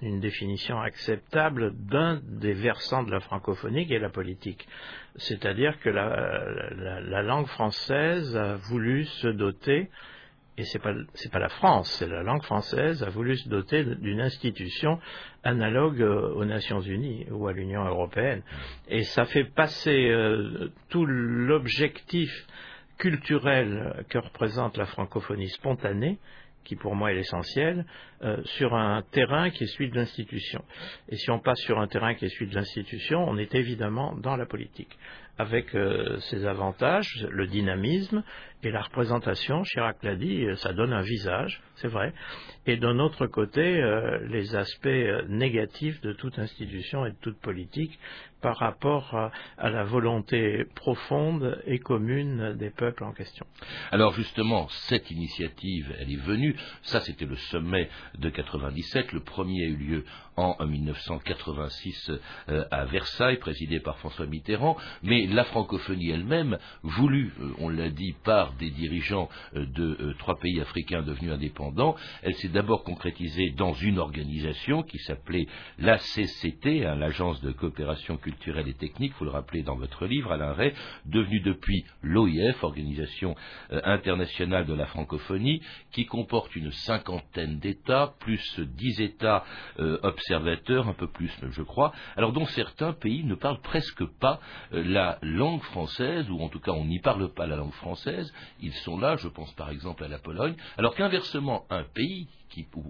une 0.00 0.20
définition 0.20 0.80
acceptable 0.80 1.74
d'un 1.76 2.20
des 2.22 2.54
versants 2.54 3.02
de 3.02 3.10
la 3.10 3.20
francophonie 3.20 3.86
qui 3.86 3.92
est 3.92 3.98
la 3.98 4.08
politique. 4.08 4.66
C'est-à-dire 5.16 5.78
que 5.80 5.90
la 5.90 7.22
langue 7.22 7.48
française 7.48 8.34
a 8.34 8.54
voulu 8.56 9.04
se 9.04 9.28
doter 9.28 9.90
et 10.58 10.64
c'est 10.64 10.80
pas 10.80 10.92
pas 11.30 11.38
la 11.38 11.48
France, 11.48 11.90
c'est 11.98 12.08
la 12.08 12.22
langue 12.22 12.42
française 12.42 13.02
a 13.04 13.10
voulu 13.10 13.36
se 13.36 13.48
doter 13.48 13.84
d'une 13.84 14.20
institution 14.20 14.98
analogue 15.44 16.02
euh, 16.02 16.34
aux 16.34 16.44
Nations 16.44 16.80
Unies 16.80 17.26
ou 17.30 17.46
à 17.46 17.52
l'Union 17.52 17.84
européenne, 17.84 18.42
et 18.88 19.04
ça 19.04 19.24
fait 19.24 19.44
passer 19.44 20.08
euh, 20.10 20.72
tout 20.88 21.06
l'objectif 21.06 22.30
culturel 22.98 24.04
que 24.08 24.18
représente 24.18 24.76
la 24.76 24.86
francophonie 24.86 25.48
spontanée 25.48 26.18
qui 26.64 26.76
pour 26.76 26.94
moi 26.94 27.12
est 27.12 27.14
l'essentiel, 27.14 27.86
euh, 28.22 28.42
sur 28.44 28.74
un 28.74 29.00
terrain 29.10 29.48
qui 29.48 29.64
est 29.64 29.68
celui 29.68 29.88
de 29.88 29.96
l'institution. 29.96 30.62
Et 31.08 31.16
si 31.16 31.30
on 31.30 31.38
passe 31.38 31.60
sur 31.60 31.78
un 31.78 31.86
terrain 31.86 32.12
qui 32.12 32.26
est 32.26 32.28
celui 32.28 32.50
de 32.50 32.54
l'institution, 32.54 33.24
on 33.26 33.38
est 33.38 33.54
évidemment 33.54 34.14
dans 34.16 34.36
la 34.36 34.44
politique 34.44 34.98
avec 35.38 35.70
ses 36.18 36.46
avantages, 36.46 37.26
le 37.30 37.46
dynamisme 37.46 38.24
et 38.62 38.70
la 38.70 38.82
représentation. 38.82 39.62
Chirac 39.62 40.02
l'a 40.02 40.16
dit, 40.16 40.44
euh, 40.44 40.56
ça 40.56 40.72
donne 40.72 40.92
un 40.92 41.02
visage, 41.02 41.62
c'est 41.76 41.88
vrai. 41.88 42.12
Et 42.66 42.76
d'un 42.76 42.98
autre 42.98 43.26
côté, 43.26 43.60
euh, 43.60 44.18
les 44.28 44.56
aspects 44.56 44.88
négatifs 45.28 46.00
de 46.00 46.12
toute 46.12 46.38
institution 46.38 47.06
et 47.06 47.10
de 47.10 47.16
toute 47.20 47.38
politique 47.40 47.98
par 48.40 48.56
rapport 48.58 49.16
à, 49.56 49.70
la 49.70 49.82
volonté 49.82 50.64
profonde 50.76 51.60
et 51.66 51.80
commune 51.80 52.54
des 52.54 52.70
peuples 52.70 53.02
en 53.02 53.12
question. 53.12 53.44
Alors 53.90 54.12
justement, 54.12 54.68
cette 54.68 55.10
initiative, 55.10 55.92
elle 55.98 56.12
est 56.12 56.22
venue. 56.22 56.54
Ça, 56.82 57.00
c'était 57.00 57.24
le 57.24 57.34
sommet 57.34 57.88
de 58.16 58.30
97. 58.30 59.12
Le 59.12 59.20
premier 59.20 59.64
a 59.64 59.66
eu 59.66 59.76
lieu 59.76 60.04
en 60.36 60.54
1986 60.64 62.12
à 62.70 62.84
Versailles, 62.84 63.38
présidé 63.38 63.80
par 63.80 63.98
François 63.98 64.26
Mitterrand. 64.26 64.76
Mais 65.02 65.26
la 65.26 65.42
francophonie 65.42 66.10
elle-même, 66.10 66.58
voulue, 66.82 67.32
euh, 67.40 67.52
on 67.58 67.68
l'a 67.68 67.90
dit, 67.90 68.14
par 68.24 68.47
des 68.54 68.70
dirigeants 68.70 69.28
euh, 69.54 69.66
de 69.66 69.96
euh, 70.00 70.14
trois 70.18 70.38
pays 70.38 70.60
africains 70.60 71.02
devenus 71.02 71.32
indépendants, 71.32 71.96
elle 72.22 72.34
s'est 72.34 72.48
d'abord 72.48 72.84
concrétisée 72.84 73.50
dans 73.50 73.72
une 73.72 73.98
organisation 73.98 74.82
qui 74.82 74.98
s'appelait 74.98 75.46
l'ACCT, 75.78 76.84
hein, 76.84 76.94
l'Agence 76.96 77.40
de 77.40 77.52
coopération 77.52 78.16
culturelle 78.16 78.68
et 78.68 78.74
technique, 78.74 79.12
vous 79.18 79.24
le 79.24 79.30
rappelez 79.30 79.62
dans 79.62 79.76
votre 79.76 80.06
livre, 80.06 80.32
Alain 80.32 80.52
Ray, 80.52 80.72
devenue 81.06 81.40
depuis 81.40 81.84
l'OIF, 82.02 82.62
Organisation 82.62 83.34
internationale 83.70 84.66
de 84.66 84.74
la 84.74 84.86
francophonie, 84.86 85.60
qui 85.92 86.06
comporte 86.06 86.54
une 86.56 86.70
cinquantaine 86.70 87.58
d'États, 87.58 88.14
plus 88.20 88.60
dix 88.60 89.00
États 89.00 89.44
observateurs, 89.78 90.88
un 90.88 90.94
peu 90.94 91.08
plus 91.08 91.30
je 91.50 91.62
crois, 91.62 91.92
alors 92.16 92.32
dont 92.32 92.46
certains 92.46 92.92
pays 92.92 93.24
ne 93.24 93.34
parlent 93.34 93.60
presque 93.60 94.04
pas 94.20 94.40
la 94.70 95.18
langue 95.22 95.62
française, 95.62 96.28
ou 96.30 96.40
en 96.40 96.48
tout 96.48 96.60
cas 96.60 96.72
on 96.72 96.84
n'y 96.84 97.00
parle 97.00 97.32
pas 97.32 97.46
la 97.46 97.56
langue 97.56 97.72
française, 97.72 98.32
ils 98.60 98.74
sont 98.74 98.98
là, 98.98 99.16
je 99.16 99.28
pense 99.28 99.52
par 99.52 99.70
exemple 99.70 100.04
à 100.04 100.08
la 100.08 100.18
Pologne, 100.18 100.54
alors 100.76 100.94
qu'inversement, 100.94 101.64
un 101.70 101.84
pays 101.84 102.28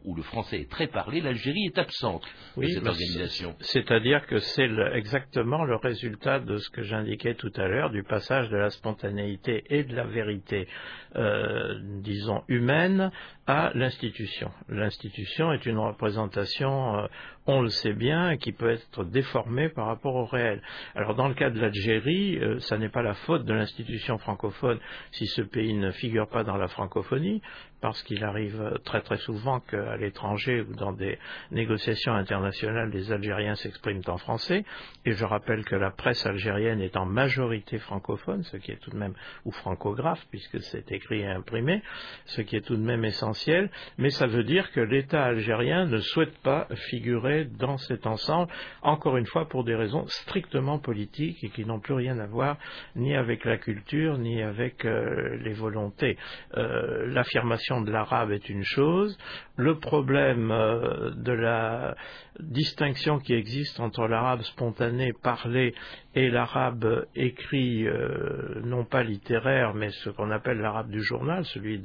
où, 0.04 0.14
le 0.14 0.22
français 0.22 0.60
est 0.60 0.70
très 0.70 0.86
parlé, 0.86 1.20
l'Algérie 1.20 1.66
est 1.66 1.78
absente 1.78 2.22
de 2.56 2.66
cette 2.66 2.86
organisation. 2.86 3.54
C'est-à-dire 3.60 4.26
que 4.26 4.38
c'est 4.38 4.68
exactement 4.92 5.64
le 5.64 5.76
résultat 5.76 6.40
de 6.40 6.56
ce 6.56 6.70
que 6.70 6.82
j'indiquais 6.82 7.34
tout 7.34 7.52
à 7.56 7.66
l'heure, 7.66 7.90
du 7.90 8.02
passage 8.02 8.48
de 8.50 8.56
la 8.56 8.70
spontanéité 8.70 9.64
et 9.70 9.84
de 9.84 9.94
la 9.94 10.04
vérité, 10.04 10.68
euh, 11.16 11.78
disons, 12.02 12.42
humaine 12.48 13.10
à 13.46 13.72
l'institution. 13.74 14.50
L'institution 14.68 15.52
est 15.52 15.64
une 15.64 15.78
représentation, 15.78 16.98
euh, 16.98 17.06
on 17.46 17.62
le 17.62 17.70
sait 17.70 17.94
bien, 17.94 18.36
qui 18.36 18.52
peut 18.52 18.70
être 18.70 19.04
déformée 19.04 19.70
par 19.70 19.86
rapport 19.86 20.14
au 20.14 20.26
réel. 20.26 20.60
Alors 20.94 21.14
dans 21.14 21.28
le 21.28 21.34
cas 21.34 21.50
de 21.50 21.58
l'Algérie, 21.58 22.38
euh, 22.38 22.58
ça 22.60 22.76
n'est 22.76 22.90
pas 22.90 23.02
la 23.02 23.14
faute 23.14 23.44
de 23.44 23.54
l'institution 23.54 24.18
francophone 24.18 24.78
si 25.12 25.26
ce 25.26 25.40
pays 25.40 25.74
ne 25.74 25.90
figure 25.92 26.28
pas 26.28 26.44
dans 26.44 26.56
la 26.56 26.68
francophonie, 26.68 27.40
parce 27.80 28.02
qu'il 28.02 28.24
arrive 28.24 28.78
très 28.84 29.00
très 29.00 29.18
souvent 29.18 29.60
qu'à 29.60 29.96
l'étranger 29.96 30.60
ou 30.60 30.74
dans 30.74 30.92
des 30.92 31.18
négociations 31.50 32.12
internationales, 32.12 32.90
les 32.90 33.12
Algériens 33.12 33.54
s'expriment 33.54 34.02
en 34.06 34.18
français. 34.18 34.64
Et 35.04 35.12
je 35.12 35.24
rappelle 35.24 35.64
que 35.64 35.76
la 35.76 35.90
presse 35.90 36.26
algérienne 36.26 36.80
est 36.80 36.96
en 36.96 37.06
majorité 37.06 37.78
francophone, 37.78 38.42
ce 38.44 38.56
qui 38.56 38.72
est 38.72 38.80
tout 38.80 38.90
de 38.90 38.96
même, 38.96 39.14
ou 39.44 39.52
francographe, 39.52 40.24
puisque 40.30 40.60
c'est 40.62 40.90
écrit 40.92 41.20
et 41.20 41.26
imprimé, 41.26 41.82
ce 42.26 42.42
qui 42.42 42.56
est 42.56 42.66
tout 42.66 42.76
de 42.76 42.82
même 42.82 43.04
essentiel. 43.04 43.70
Mais 43.96 44.10
ça 44.10 44.26
veut 44.26 44.44
dire 44.44 44.70
que 44.72 44.80
l'État 44.80 45.24
algérien 45.24 45.86
ne 45.86 45.98
souhaite 45.98 46.36
pas 46.38 46.66
figurer 46.90 47.44
dans 47.44 47.78
cet 47.78 48.06
ensemble, 48.06 48.50
encore 48.82 49.16
une 49.16 49.26
fois 49.26 49.48
pour 49.48 49.64
des 49.64 49.74
raisons 49.74 50.06
strictement 50.06 50.78
politiques 50.78 51.42
et 51.42 51.50
qui 51.50 51.64
n'ont 51.64 51.80
plus 51.80 51.94
rien 51.94 52.18
à 52.18 52.26
voir 52.26 52.56
ni 52.96 53.14
avec 53.14 53.44
la 53.44 53.58
culture 53.58 54.18
ni 54.18 54.42
avec 54.42 54.84
euh, 54.84 55.36
les 55.42 55.52
volontés. 55.52 56.16
Euh, 56.56 57.06
l'affirmation 57.06 57.67
de 57.68 57.92
l'arabe 57.92 58.32
est 58.32 58.48
une 58.48 58.64
chose, 58.64 59.16
le 59.56 59.78
problème 59.78 60.50
euh, 60.50 61.10
de 61.16 61.32
la 61.32 61.96
distinction 62.40 63.18
qui 63.18 63.34
existe 63.34 63.80
entre 63.80 64.06
l'arabe 64.06 64.42
spontané 64.42 65.12
parlé 65.12 65.74
et 66.14 66.30
l'arabe 66.30 67.06
écrit, 67.16 67.86
euh, 67.86 68.60
non 68.64 68.84
pas 68.84 69.02
littéraire, 69.02 69.74
mais 69.74 69.90
ce 69.90 70.10
qu'on 70.10 70.30
appelle 70.30 70.58
l'arabe 70.58 70.90
du 70.90 71.02
journal, 71.02 71.44
celui 71.44 71.82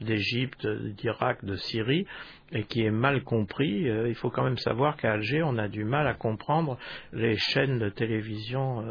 d'Égypte, 0.00 0.66
d'Irak, 0.66 1.44
de 1.44 1.56
Syrie, 1.56 2.06
et 2.52 2.64
qui 2.64 2.82
est 2.82 2.90
mal 2.90 3.24
compris. 3.24 3.88
Euh, 3.88 4.08
il 4.08 4.14
faut 4.14 4.30
quand 4.30 4.44
même 4.44 4.58
savoir 4.58 4.96
qu'à 4.96 5.12
Alger, 5.12 5.42
on 5.42 5.56
a 5.56 5.68
du 5.68 5.84
mal 5.84 6.06
à 6.06 6.14
comprendre 6.14 6.78
les 7.12 7.36
chaînes 7.36 7.78
de 7.78 7.88
télévision 7.88 8.84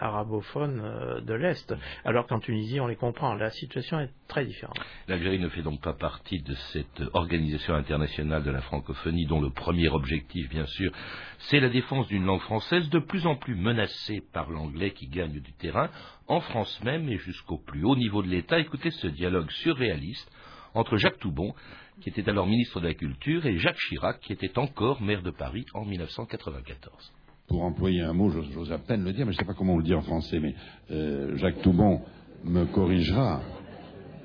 arabophones 0.00 1.22
de 1.24 1.34
l'Est, 1.34 1.74
alors 2.04 2.26
qu'en 2.26 2.38
Tunisie, 2.38 2.80
on 2.80 2.86
les 2.86 2.96
comprend. 2.96 3.34
La 3.34 3.50
situation 3.50 4.00
est 4.00 4.10
très 4.28 4.44
différente. 4.44 4.78
L'Algérie 5.08 5.38
ne 5.38 5.48
fait 5.48 5.62
donc 5.62 5.80
partie 5.92 6.40
de 6.40 6.54
cette 6.72 7.02
organisation 7.12 7.74
internationale 7.74 8.42
de 8.42 8.50
la 8.50 8.60
francophonie 8.62 9.26
dont 9.26 9.40
le 9.40 9.50
premier 9.50 9.88
objectif, 9.88 10.48
bien 10.48 10.66
sûr, 10.66 10.92
c'est 11.38 11.60
la 11.60 11.68
défense 11.68 12.08
d'une 12.08 12.24
langue 12.24 12.40
française 12.40 12.88
de 12.90 12.98
plus 12.98 13.26
en 13.26 13.36
plus 13.36 13.54
menacée 13.54 14.22
par 14.32 14.50
l'anglais 14.50 14.92
qui 14.92 15.08
gagne 15.08 15.40
du 15.40 15.52
terrain, 15.54 15.90
en 16.26 16.40
France 16.40 16.80
même 16.84 17.08
et 17.08 17.18
jusqu'au 17.18 17.58
plus 17.58 17.84
haut 17.84 17.96
niveau 17.96 18.22
de 18.22 18.28
l'État. 18.28 18.58
Écoutez 18.58 18.90
ce 18.90 19.06
dialogue 19.06 19.50
surréaliste 19.50 20.30
entre 20.74 20.96
Jacques 20.96 21.18
Toubon 21.18 21.54
qui 22.00 22.08
était 22.08 22.28
alors 22.28 22.46
ministre 22.46 22.80
de 22.80 22.86
la 22.86 22.94
Culture, 22.94 23.46
et 23.46 23.58
Jacques 23.58 23.78
Chirac, 23.88 24.20
qui 24.20 24.32
était 24.32 24.58
encore 24.58 25.02
maire 25.02 25.22
de 25.22 25.30
Paris 25.30 25.66
en 25.74 25.84
1994. 25.84 27.12
Pour 27.48 27.64
employer 27.64 28.02
un 28.02 28.12
mot, 28.12 28.30
j'ose 28.30 28.72
à 28.72 28.78
peine 28.78 29.04
le 29.04 29.12
dire, 29.12 29.26
mais 29.26 29.32
je 29.32 29.38
ne 29.38 29.40
sais 29.40 29.46
pas 29.46 29.54
comment 29.54 29.74
on 29.74 29.78
le 29.78 29.84
dit 29.84 29.94
en 29.94 30.02
français, 30.02 30.38
mais 30.38 30.54
euh, 30.90 31.36
Jacques 31.36 31.62
Toubon 31.62 32.02
me 32.44 32.64
corrigera. 32.66 33.40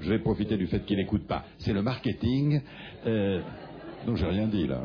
Je 0.04 0.10
vais 0.10 0.20
profiter 0.20 0.58
du 0.58 0.68
fait 0.68 0.82
qu'il 0.82 0.98
n'écoute 0.98 1.26
pas. 1.28 1.46
C'est 1.60 1.72
le 1.72 1.82
marketing. 1.82 2.62
Euh, 3.08 3.42
donc 4.06 4.18
j'ai 4.18 4.26
rien 4.26 4.48
dit 4.48 4.68
là. 4.68 4.82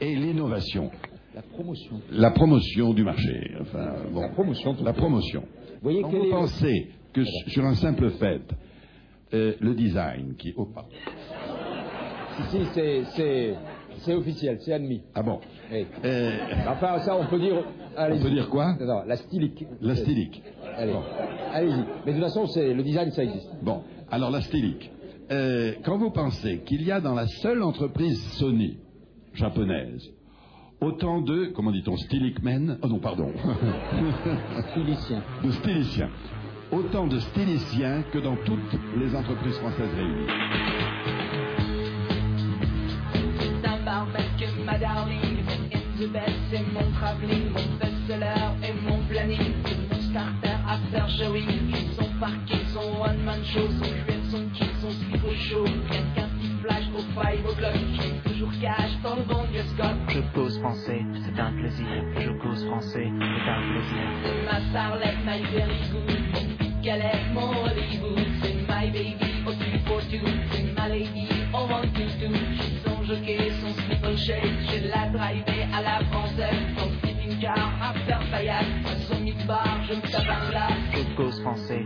Et 0.00 0.16
l'innovation. 0.16 0.90
La 1.34 1.42
promotion. 1.42 2.00
La 2.10 2.30
promotion 2.30 2.94
du 2.94 3.04
marché. 3.04 3.54
Enfin, 3.60 3.92
bon. 4.12 4.22
La 4.22 4.28
promotion. 4.30 4.76
La 4.82 4.92
promotion. 4.94 5.42
Vous 5.42 5.82
voyez 5.82 6.00
Quand 6.02 6.10
vous 6.10 6.30
pensez 6.30 6.88
que 7.12 7.22
sur 7.24 7.64
un 7.66 7.74
simple 7.74 8.10
fait, 8.12 8.42
euh, 9.34 9.54
le 9.60 9.74
design 9.74 10.34
qui... 10.38 10.54
Oh. 10.56 10.68
Si, 12.50 12.58
si, 12.64 13.54
c'est 13.98 14.14
officiel, 14.14 14.58
c'est 14.60 14.72
admis. 14.72 15.02
Ah 15.14 15.22
bon 15.22 15.38
euh, 15.72 16.32
Enfin, 16.68 16.98
ça, 17.00 17.16
on 17.16 17.26
peut 17.26 17.38
dire. 17.38 17.62
On 17.96 18.18
peut 18.18 18.30
dire 18.30 18.48
quoi? 18.48 18.74
Non, 18.80 19.02
la 19.06 19.16
stylique. 19.16 19.64
La 19.80 19.94
stylique. 19.94 20.42
Allez, 20.76 20.94
allez-y. 21.52 21.84
Mais 22.04 22.12
de 22.12 22.18
toute 22.18 22.26
façon, 22.26 22.46
le 22.56 22.82
design, 22.82 23.10
ça 23.12 23.22
existe. 23.22 23.50
Bon, 23.62 23.82
alors 24.14 24.30
la 24.30 24.40
stylique. 24.42 24.90
Euh, 25.30 25.72
quand 25.84 25.98
vous 25.98 26.10
pensez 26.10 26.60
qu'il 26.64 26.82
y 26.82 26.92
a 26.92 27.00
dans 27.00 27.14
la 27.14 27.26
seule 27.26 27.62
entreprise 27.62 28.22
Sony 28.38 28.78
japonaise 29.32 30.08
autant 30.80 31.20
de, 31.20 31.46
comment 31.46 31.72
dit-on, 31.72 31.96
stylic 31.96 32.42
men 32.42 32.78
Oh 32.82 32.88
non, 32.88 33.00
pardon. 33.00 33.32
Styliciens. 34.70 35.22
De 35.42 35.50
styliciens. 35.50 36.10
Autant 36.70 37.06
de 37.06 37.18
styliciens 37.18 38.02
que 38.12 38.18
dans 38.18 38.36
toutes 38.44 38.78
les 38.96 39.14
entreprises 39.16 39.56
françaises 39.56 39.94
réunies. 39.96 40.26
ma 44.64 44.78
darling. 44.78 45.44
In 45.72 46.00
the 46.00 46.08
best, 46.12 46.36
c'est 46.50 46.64
mon 46.72 46.90
travelling, 46.92 47.50
mon 47.50 47.76
best-seller 47.78 48.52
et 48.62 48.72
mon 48.88 48.98
planning. 49.08 49.52
Mon 49.90 50.00
starter 50.00 50.56
after 50.68 51.08
showing. 51.18 51.46
Ils 51.68 51.94
sont 51.94 52.10
parqués, 52.18 52.63
son 52.74 52.98
one-man 52.98 53.40
show, 53.44 53.66
son 53.78 53.86
QM, 53.86 54.22
son 54.30 54.50
kit, 54.52 54.70
son 54.82 54.90
slip 54.90 55.24
au 55.24 55.34
show. 55.34 55.64
Rien 55.64 56.02
qu'un 56.14 56.28
petit 56.28 56.50
flash 56.60 56.84
au 56.96 57.02
5 57.14 57.46
o'clock. 57.48 57.74
Toujours 58.24 58.50
cash 58.60 58.90
dans 59.02 59.16
le 59.16 59.22
bon 59.22 59.44
bioscope. 59.52 59.96
Je 60.08 60.20
cause 60.34 60.58
français, 60.58 61.02
c'est 61.24 61.40
un 61.40 61.52
plaisir. 61.52 61.86
Je 62.18 62.30
cause 62.42 62.66
français, 62.66 63.06
c'est 63.06 63.50
un 63.50 63.62
plaisir. 63.70 64.04
C'est 64.24 64.44
ma 64.44 64.60
starlet, 64.70 65.14
my 65.24 65.42
very 65.52 65.78
good. 65.92 66.82
Galette, 66.82 67.32
mon 67.32 67.64
Hollywood. 67.64 68.26
C'est 68.42 68.54
my 68.54 68.90
baby, 68.90 69.16
oh 69.46 69.52
two 69.52 69.78
for 69.86 70.00
two. 70.10 70.26
C'est 70.50 70.74
ma 70.76 70.88
lady, 70.88 71.28
oh 71.54 71.66
one 71.70 71.88
two 71.92 72.10
two. 72.18 72.34
Son 72.84 73.04
jockey, 73.04 73.52
son 73.60 73.74
je 74.16 74.88
la 74.88 75.08
driver 75.08 75.66
à 75.74 75.82
la 75.82 76.04
française, 76.06 76.54
son 76.78 76.88
sleeping 77.00 77.40
car, 77.40 77.70
after 77.82 78.16
paillade, 78.30 78.64
à 78.86 78.96
son 79.08 79.20
mid-bar, 79.20 79.80
je 79.88 79.94
me 79.94 80.00
tape 80.00 80.28
un 80.28 80.50
glace. 80.50 80.72
Je 80.92 81.16
cause 81.16 81.40
français, 81.42 81.84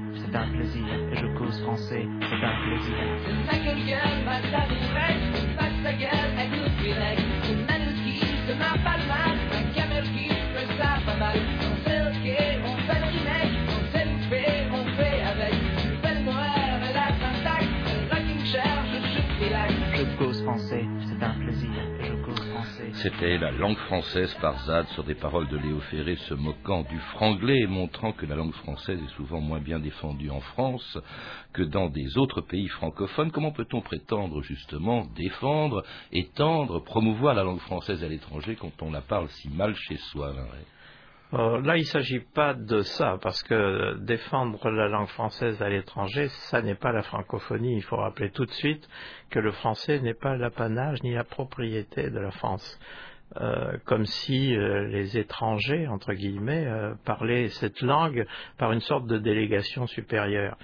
C'était 22.95 23.39
la 23.39 23.53
langue 23.53 23.77
française 23.77 24.35
par 24.41 24.59
Zad 24.67 24.87
sur 24.89 25.05
des 25.05 25.15
paroles 25.15 25.49
de 25.49 25.57
Léo 25.57 25.81
Ferré 25.91 26.17
se 26.17 26.35
moquant 26.35 26.83
du 26.83 26.99
franglais 27.15 27.61
et 27.61 27.67
montrant 27.67 28.13
que 28.13 28.27
la 28.27 28.35
langue 28.35 28.55
française 28.55 29.01
est 29.01 29.15
souvent 29.15 29.41
moins 29.41 29.61
bien 29.61 29.79
défendue 29.79 30.31
en 30.31 30.41
France 30.41 30.99
que 31.53 31.63
dans 31.63 31.89
des 31.89 32.19
autres 32.19 32.41
pays 32.41 32.69
francophones. 32.69 33.31
Comment 33.31 33.53
peut-on 33.53 33.81
prétendre 33.83 34.43
justement 34.43 35.07
défendre, 35.17 35.85
étendre, 36.13 36.83
promouvoir 36.85 37.35
la 37.35 37.45
langue 37.45 37.61
française 37.61 38.03
à 38.03 38.09
l'étranger 38.09 38.57
quand 38.57 38.83
on 38.83 38.91
la 38.91 39.01
parle 39.01 39.29
si 39.29 39.49
mal 39.51 39.75
chez 39.75 39.97
soi 39.97 40.35
euh, 41.34 41.60
là, 41.60 41.76
il 41.76 41.80
ne 41.80 41.86
s'agit 41.86 42.21
pas 42.21 42.54
de 42.54 42.80
ça, 42.80 43.19
parce 43.21 43.43
que 43.43 43.99
défendre 43.99 44.71
la 44.71 44.88
langue 44.88 45.08
française 45.08 45.60
à 45.60 45.69
l'étranger, 45.69 46.28
ça 46.50 46.62
n'est 46.62 46.75
pas 46.75 46.93
la 46.93 47.02
francophonie. 47.02 47.76
Il 47.76 47.82
faut 47.82 47.97
rappeler 47.97 48.30
tout 48.30 48.47
de 48.47 48.50
suite 48.52 48.88
que 49.30 49.38
le 49.38 49.52
français 49.52 50.00
n'est 50.00 50.14
pas 50.14 50.36
l'apanage 50.36 51.02
ni 51.02 51.12
la 51.12 51.25
propriété 51.25 52.08
de 52.10 52.19
la 52.19 52.30
France. 52.30 52.78
Euh, 53.43 53.76
comme 53.84 54.06
si 54.06 54.56
euh, 54.56 54.88
les 54.88 55.19
étrangers, 55.19 55.86
entre 55.86 56.14
guillemets, 56.14 56.67
parlaient 57.04 57.49
cette 57.49 57.82
langue 57.82 58.26
par 58.56 58.73
une 58.73 58.80
sorte 58.80 59.06
de 59.06 59.19
délégation 59.19 59.86
supérieure. 59.86 60.56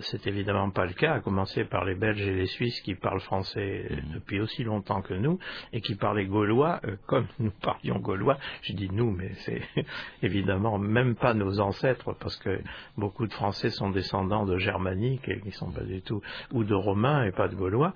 C'est 0.00 0.26
évidemment 0.26 0.70
pas 0.70 0.86
le 0.86 0.92
cas, 0.92 1.14
à 1.14 1.20
commencer 1.20 1.64
par 1.64 1.84
les 1.84 1.94
Belges 1.94 2.26
et 2.26 2.34
les 2.34 2.46
Suisses 2.46 2.80
qui 2.80 2.94
parlent 2.94 3.20
français 3.20 3.86
mmh. 3.90 4.14
depuis 4.14 4.40
aussi 4.40 4.64
longtemps 4.64 5.02
que 5.02 5.14
nous 5.14 5.38
et 5.72 5.80
qui 5.80 5.94
parlaient 5.94 6.26
gaulois 6.26 6.80
comme 7.06 7.26
nous 7.38 7.52
parlions 7.62 7.98
gaulois. 7.98 8.38
Je 8.62 8.72
dis 8.72 8.88
nous, 8.90 9.10
mais 9.10 9.32
c'est 9.38 9.62
évidemment 10.22 10.78
même 10.78 11.14
pas 11.14 11.34
nos 11.34 11.60
ancêtres 11.60 12.14
parce 12.18 12.36
que 12.36 12.60
beaucoup 12.96 13.26
de 13.26 13.32
Français 13.32 13.70
sont 13.70 13.90
descendants 13.90 14.46
de 14.46 14.56
germaniques 14.58 15.28
et 15.28 15.40
qui 15.40 15.50
sont 15.50 15.70
pas 15.70 15.84
du 15.84 16.02
tout 16.02 16.22
ou 16.52 16.64
de 16.64 16.74
romains 16.74 17.24
et 17.24 17.32
pas 17.32 17.48
de 17.48 17.54
gaulois. 17.54 17.92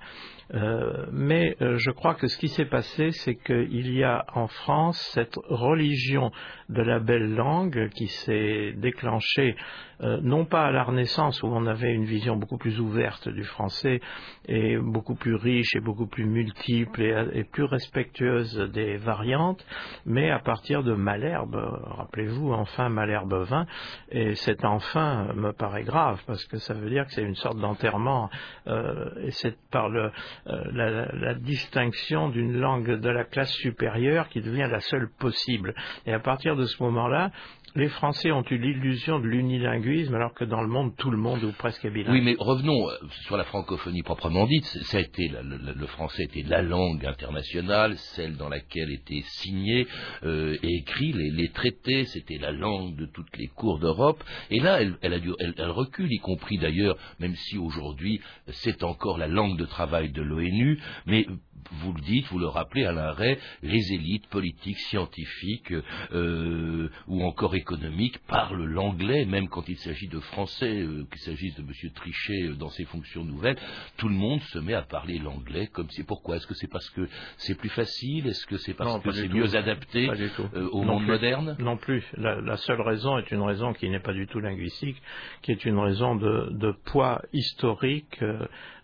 mais 1.11 1.55
je 1.59 1.91
crois 1.91 2.15
que 2.15 2.27
ce 2.27 2.37
qui 2.37 2.49
s'est 2.49 2.65
passé, 2.65 3.11
c'est 3.11 3.35
qu'il 3.35 3.91
y 3.91 4.03
a 4.03 4.25
en 4.33 4.47
France 4.47 4.99
cette 5.13 5.37
religion 5.47 6.31
de 6.69 6.81
la 6.81 6.99
belle 6.99 7.35
langue 7.35 7.89
qui 7.89 8.07
s'est 8.07 8.73
déclenchée 8.77 9.55
euh, 10.01 10.19
non 10.21 10.45
pas 10.45 10.65
à 10.65 10.71
la 10.71 10.83
Renaissance 10.83 11.43
où 11.43 11.47
on 11.47 11.65
avait 11.65 11.93
une 11.93 12.05
vision 12.05 12.35
beaucoup 12.35 12.57
plus 12.57 12.79
ouverte 12.79 13.27
du 13.29 13.43
français 13.43 13.99
et 14.47 14.77
beaucoup 14.77 15.15
plus 15.15 15.35
riche 15.35 15.75
et 15.75 15.81
beaucoup 15.81 16.07
plus 16.07 16.25
multiple 16.25 17.01
et, 17.01 17.43
plus 17.43 17.63
respectueuse 17.63 18.57
des 18.73 18.97
variantes, 18.97 19.65
mais 20.05 20.29
à 20.29 20.39
partir 20.39 20.83
de 20.83 20.93
Malherbe. 20.93 21.55
Rappelez-vous, 21.55 22.53
enfin 22.53 22.89
Malherbe 22.89 23.33
20, 23.33 23.65
et 24.11 24.35
cet 24.35 24.65
enfin 24.65 25.33
me 25.35 25.51
paraît 25.51 25.83
grave 25.83 26.21
parce 26.25 26.45
que 26.45 26.57
ça 26.57 26.73
veut 26.73 26.89
dire 26.89 27.05
que 27.05 27.11
c'est 27.11 27.23
une 27.23 27.35
sorte 27.35 27.57
d'enterrement 27.57 28.29
euh, 28.67 29.09
et 29.21 29.31
c'est 29.31 29.57
par 29.71 29.89
le, 29.89 30.11
euh, 30.47 31.09
la, 31.13 31.33
distinction 31.33 32.29
d'une 32.29 32.59
langue 32.59 32.99
de 32.99 33.09
la 33.09 33.23
classe 33.23 33.51
supérieure 33.51 34.29
qui 34.29 34.41
devient 34.41 34.67
la 34.69 34.79
seule 34.79 35.09
possible. 35.19 35.73
Et 36.05 36.13
à 36.13 36.19
partir 36.19 36.55
de 36.55 36.65
ce 36.65 36.81
moment-là, 36.83 37.31
les 37.75 37.89
Français 37.89 38.31
ont 38.31 38.43
eu 38.49 38.57
l'illusion 38.57 39.19
de 39.19 39.27
l'unilinguisme, 39.27 40.13
alors 40.15 40.33
que 40.33 40.45
dans 40.45 40.61
le 40.61 40.67
monde, 40.67 40.95
tout 40.97 41.11
le 41.11 41.17
monde 41.17 41.43
ou 41.43 41.51
presque 41.51 41.85
est 41.85 41.89
bilingue. 41.89 42.13
Oui, 42.13 42.21
mais 42.21 42.35
revenons 42.37 42.89
euh, 42.89 42.93
sur 43.25 43.37
la 43.37 43.43
francophonie 43.43 44.03
proprement 44.03 44.45
dite. 44.45 44.65
Ça 44.65 44.97
a 44.97 45.01
été, 45.01 45.29
le, 45.29 45.87
français 45.87 46.23
était 46.23 46.43
la 46.43 46.61
langue 46.61 47.05
internationale, 47.05 47.97
celle 47.97 48.37
dans 48.37 48.49
laquelle 48.49 48.91
étaient 48.91 49.23
signés 49.23 49.87
euh, 50.23 50.57
et 50.63 50.77
écrits 50.77 51.13
les, 51.13 51.49
traités. 51.49 52.05
C'était 52.05 52.37
la 52.37 52.51
langue 52.51 52.95
de 52.95 53.05
toutes 53.05 53.37
les 53.37 53.47
cours 53.47 53.79
d'Europe. 53.79 54.23
Et 54.49 54.59
là, 54.59 54.79
elle, 54.81 55.13
a 55.13 55.17
elle, 55.39 55.69
recule, 55.69 56.11
y 56.11 56.19
compris 56.19 56.57
d'ailleurs, 56.57 56.97
même 57.19 57.35
si 57.35 57.57
aujourd'hui 57.57 58.21
c'est 58.47 58.83
encore 58.83 59.17
la 59.17 59.27
langue 59.27 59.57
de 59.57 59.65
travail 59.65 60.11
de 60.11 60.21
l'ONU. 60.21 60.79
Mais 61.05 61.25
vous 61.71 61.93
le 61.93 62.01
dites, 62.01 62.27
vous 62.27 62.39
le 62.39 62.47
rappelez 62.47 62.85
à 62.85 62.91
l'arrêt, 62.91 63.37
les 63.63 63.93
élites 63.93 64.27
politiques, 64.27 64.79
scientifiques 64.79 65.73
euh, 66.13 66.89
ou 67.07 67.23
encore 67.23 67.55
économiques 67.55 68.19
parlent 68.27 68.63
l'anglais, 68.65 69.25
même 69.25 69.47
quand 69.49 69.67
il 69.69 69.77
s'agit 69.77 70.07
de 70.07 70.19
français, 70.19 70.79
euh, 70.81 71.05
qu'il 71.11 71.21
s'agisse 71.21 71.55
de 71.55 71.61
M. 71.61 71.91
Trichet 71.93 72.43
euh, 72.43 72.55
dans 72.55 72.69
ses 72.69 72.85
fonctions 72.85 73.23
nouvelles, 73.23 73.57
tout 73.97 74.07
le 74.09 74.15
monde 74.15 74.41
se 74.41 74.59
met 74.59 74.73
à 74.73 74.81
parler 74.81 75.19
l'anglais 75.19 75.67
comme 75.67 75.89
c'est 75.89 76.05
pourquoi? 76.05 76.37
Est-ce 76.37 76.47
que 76.47 76.53
c'est 76.55 76.67
parce 76.69 76.89
que 76.91 77.07
c'est 77.37 77.55
plus 77.55 77.69
facile? 77.69 78.27
Est-ce 78.27 78.45
que 78.45 78.57
c'est 78.57 78.73
parce 78.73 78.93
Non, 78.93 78.99
que 78.99 79.11
c'est 79.11 79.27
mieux 79.27 79.55
adapté 79.55 80.09
euh, 80.09 80.69
au 80.71 80.83
Non 80.85 80.93
monde 80.93 81.03
plus. 81.03 81.11
moderne? 81.11 81.55
Non 81.59 81.77
plus. 81.77 82.03
La, 82.17 82.41
la 82.41 82.57
seule 82.57 82.81
raison 82.81 83.17
est 83.17 83.31
une 83.31 83.41
raison 83.41 83.73
qui 83.73 83.89
n'est 83.89 83.99
pas 83.99 84.13
du 84.13 84.27
tout 84.27 84.39
linguistique, 84.39 85.01
qui 85.41 85.51
est 85.51 85.65
une 85.65 85.77
raison 85.79 86.15
de, 86.15 86.49
de 86.51 86.71
poids 86.85 87.21
historique 87.33 88.19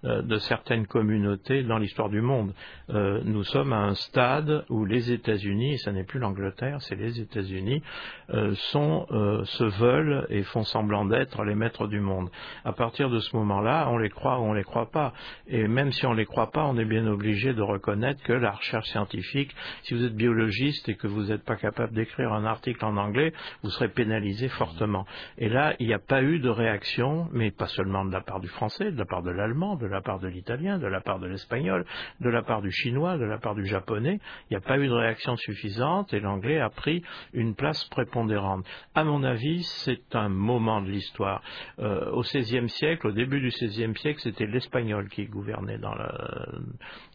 de 0.06 0.38
certaines 0.38 0.88
communautés 0.88 1.64
dans 1.64 1.78
l'histoire 1.78 2.10
du 2.10 2.22
monde. 2.22 2.54
Euh, 2.90 3.22
nous 3.24 3.44
sommes 3.44 3.74
à 3.74 3.78
un 3.78 3.96
stade 3.96 4.66
où 4.70 4.86
les 4.86 5.12
États-Unis, 5.12 5.74
et 5.74 5.78
ce 5.78 5.90
n'est 5.90 6.04
plus 6.04 6.20
l'Angleterre, 6.20 6.82
c'est 6.82 6.96
les 6.96 7.20
États-Unis, 7.20 7.82
euh, 8.30 8.54
euh, 8.76 9.44
se 9.46 9.64
veulent 9.64 10.26
et 10.30 10.44
font 10.44 10.64
semblant 10.64 11.06
d'être 11.06 11.44
les 11.44 11.56
maîtres 11.56 11.88
du 11.88 12.00
monde. 12.00 12.30
À 12.64 12.74
partir 12.74 13.10
de 13.10 13.20
ce 13.20 13.36
moment-là, 13.36 13.88
on 13.90 13.98
les 13.98 14.10
croit 14.10 14.40
ou 14.40 14.44
on 14.44 14.54
les 14.54 14.64
croit 14.64 14.92
pas. 14.92 15.14
Et 15.48 15.68
même 15.68 15.92
si 15.92 16.06
on 16.06 16.14
les 16.14 16.26
croit 16.26 16.52
pas, 16.52 16.66
on 16.66 16.78
est 16.78 16.86
bien 16.86 17.08
obligé 17.08 17.54
de 17.54 17.62
reconnaître 17.62 18.22
que 18.24 18.34
la 18.34 18.52
recherche 18.52 18.90
scientifique, 18.90 19.56
si 19.84 19.94
vous 19.94 20.04
êtes 20.04 20.16
biologiste 20.16 20.88
et 20.90 20.96
que 20.96 21.08
vous 21.08 21.24
n'êtes 21.26 21.44
pas 21.44 21.56
capable 21.56 21.94
d'écrire 21.94 22.34
un 22.34 22.46
article 22.46 22.86
en 22.86 22.98
anglais, 22.98 23.34
vous 23.64 23.70
serez 23.70 23.90
pénalisé 23.90 24.50
fortement. 24.50 25.06
Et 25.38 25.50
là, 25.50 25.74
il 25.80 25.88
n'y 25.88 25.94
a 25.94 26.00
pas 26.00 26.22
eu 26.22 26.40
de 26.40 26.50
réaction, 26.50 27.30
mais 27.32 27.52
pas 27.52 27.68
seulement 27.68 28.06
de 28.06 28.12
la 28.12 28.22
part 28.22 28.40
du 28.40 28.48
français, 28.48 28.92
de 28.92 28.98
la 28.98 29.06
part 29.06 29.24
de 29.24 29.32
l'allemand, 29.32 29.76
de 29.76 29.88
part 30.02 30.20
de 30.20 30.28
l'italien, 30.28 30.80
de 30.80 30.88
la 30.88 31.02
part 31.02 31.20
de 31.20 31.28
l'espagnol, 31.28 31.86
de 32.22 32.30
la 32.30 32.42
part 32.42 32.62
du 32.62 32.72
chinois, 32.72 33.18
de 33.18 33.26
la 33.26 33.38
part 33.38 33.56
du 33.56 33.66
japonais. 33.66 34.20
Il 34.50 34.54
n'y 34.54 34.58
a 34.58 34.62
pas 34.62 34.78
eu 34.78 34.88
de 34.88 34.94
réaction 34.94 35.36
suffisante 35.38 36.14
et 36.14 36.20
l'anglais 36.20 36.60
a 36.60 36.70
pris 36.70 37.04
une 37.34 37.56
place 37.56 37.84
prépondérante. 37.86 38.66
À 38.94 39.04
mon 39.04 39.24
avis, 39.24 39.64
c'est 39.64 40.16
un 40.16 40.30
moment 40.30 40.82
de 40.82 40.90
l'histoire. 40.90 41.42
Euh, 41.80 42.12
au 42.12 42.22
XVIe 42.22 42.70
siècle, 42.70 43.08
au 43.08 43.12
début 43.12 43.40
du 43.40 43.50
XVIe 43.50 43.96
siècle, 43.98 44.20
c'était 44.22 44.46
l'espagnol 44.46 45.10
qui 45.10 45.26
gouvernait 45.26 45.78
dans 45.78 45.94
la- 45.94 46.50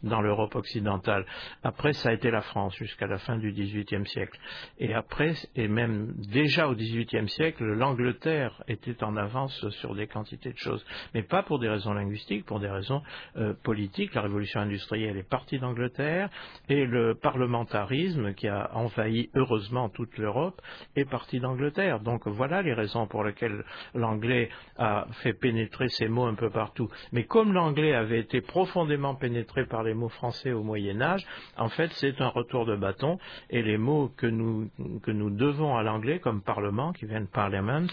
dans 0.03 0.21
l'Europe 0.21 0.55
occidentale. 0.55 1.27
Après, 1.63 1.93
ça 1.93 2.11
a 2.11 2.13
été 2.13 2.31
la 2.31 2.41
France 2.41 2.75
jusqu'à 2.77 3.07
la 3.07 3.19
fin 3.19 3.37
du 3.37 3.53
XVIIIe 3.53 4.07
siècle. 4.07 4.39
Et 4.79 4.95
après, 4.95 5.35
et 5.57 5.69
même 5.69 6.15
déjà 6.17 6.69
au 6.69 6.75
XVIIIe 6.75 7.29
siècle, 7.29 7.65
l'Angleterre 7.65 8.63
était 8.69 9.03
en 9.05 9.17
avance 9.17 9.69
sur 9.71 9.95
des 9.95 10.07
quantités 10.07 10.53
de 10.53 10.59
choses, 10.59 10.85
mais 11.15 11.23
pas 11.23 11.43
pour 11.43 11.59
des 11.59 11.69
raisons 11.69 11.93
linguistiques, 11.93 12.47
pour 12.47 12.61
des 12.61 12.69
raisons 12.69 13.03
euh, 13.37 13.55
politiques. 13.63 14.15
La 14.15 14.23
révolution 14.23 14.61
industrielle 14.61 15.17
est 15.17 15.29
partie 15.29 15.59
d'Angleterre 15.59 16.31
et 16.69 16.87
le 16.87 17.15
parlementarisme 17.15 18.35
qui 18.35 18.49
a 18.49 18.71
envahi 18.75 19.31
heureusement 19.35 19.89
toute 19.89 20.17
l'Europe 20.19 20.61
est 20.97 21.05
parti 21.05 21.41
d'Angleterre. 21.41 22.01
Donc 22.01 22.27
voilà 22.27 22.63
les 22.63 22.75
raisons 22.75 23.07
pour 23.07 23.25
lesquelles 23.25 23.65
l'anglais 23.95 24.51
a 24.77 25.07
fait 25.23 25.33
pénétrer 25.33 25.89
ces 25.89 26.09
mots 26.09 26.27
un 26.27 26.35
peu 26.35 26.51
partout. 26.51 26.89
Mais 27.13 27.25
comme 27.25 27.53
l'anglais 27.53 27.95
avait 27.95 28.21
été 28.21 28.41
profondément 28.41 29.15
pénétré 29.15 29.67
par 29.67 29.83
les 29.83 29.90
mots 29.95 30.09
français 30.09 30.53
au 30.53 30.63
Moyen 30.63 31.01
Âge, 31.01 31.27
en 31.57 31.69
fait 31.69 31.91
c'est 31.95 32.21
un 32.21 32.29
retour 32.29 32.67
de 32.67 32.77
bâton 32.77 33.19
et 33.49 33.63
les 33.63 33.79
mots 33.79 34.11
que 34.17 34.27
nous, 34.27 34.71
que 35.03 35.11
nous 35.11 35.31
devons 35.31 35.77
à 35.77 35.83
l'anglais 35.83 36.19
comme 36.19 36.43
parlement, 36.43 36.93
qui 36.93 37.07
viennent 37.07 37.29
parliament, 37.29 37.87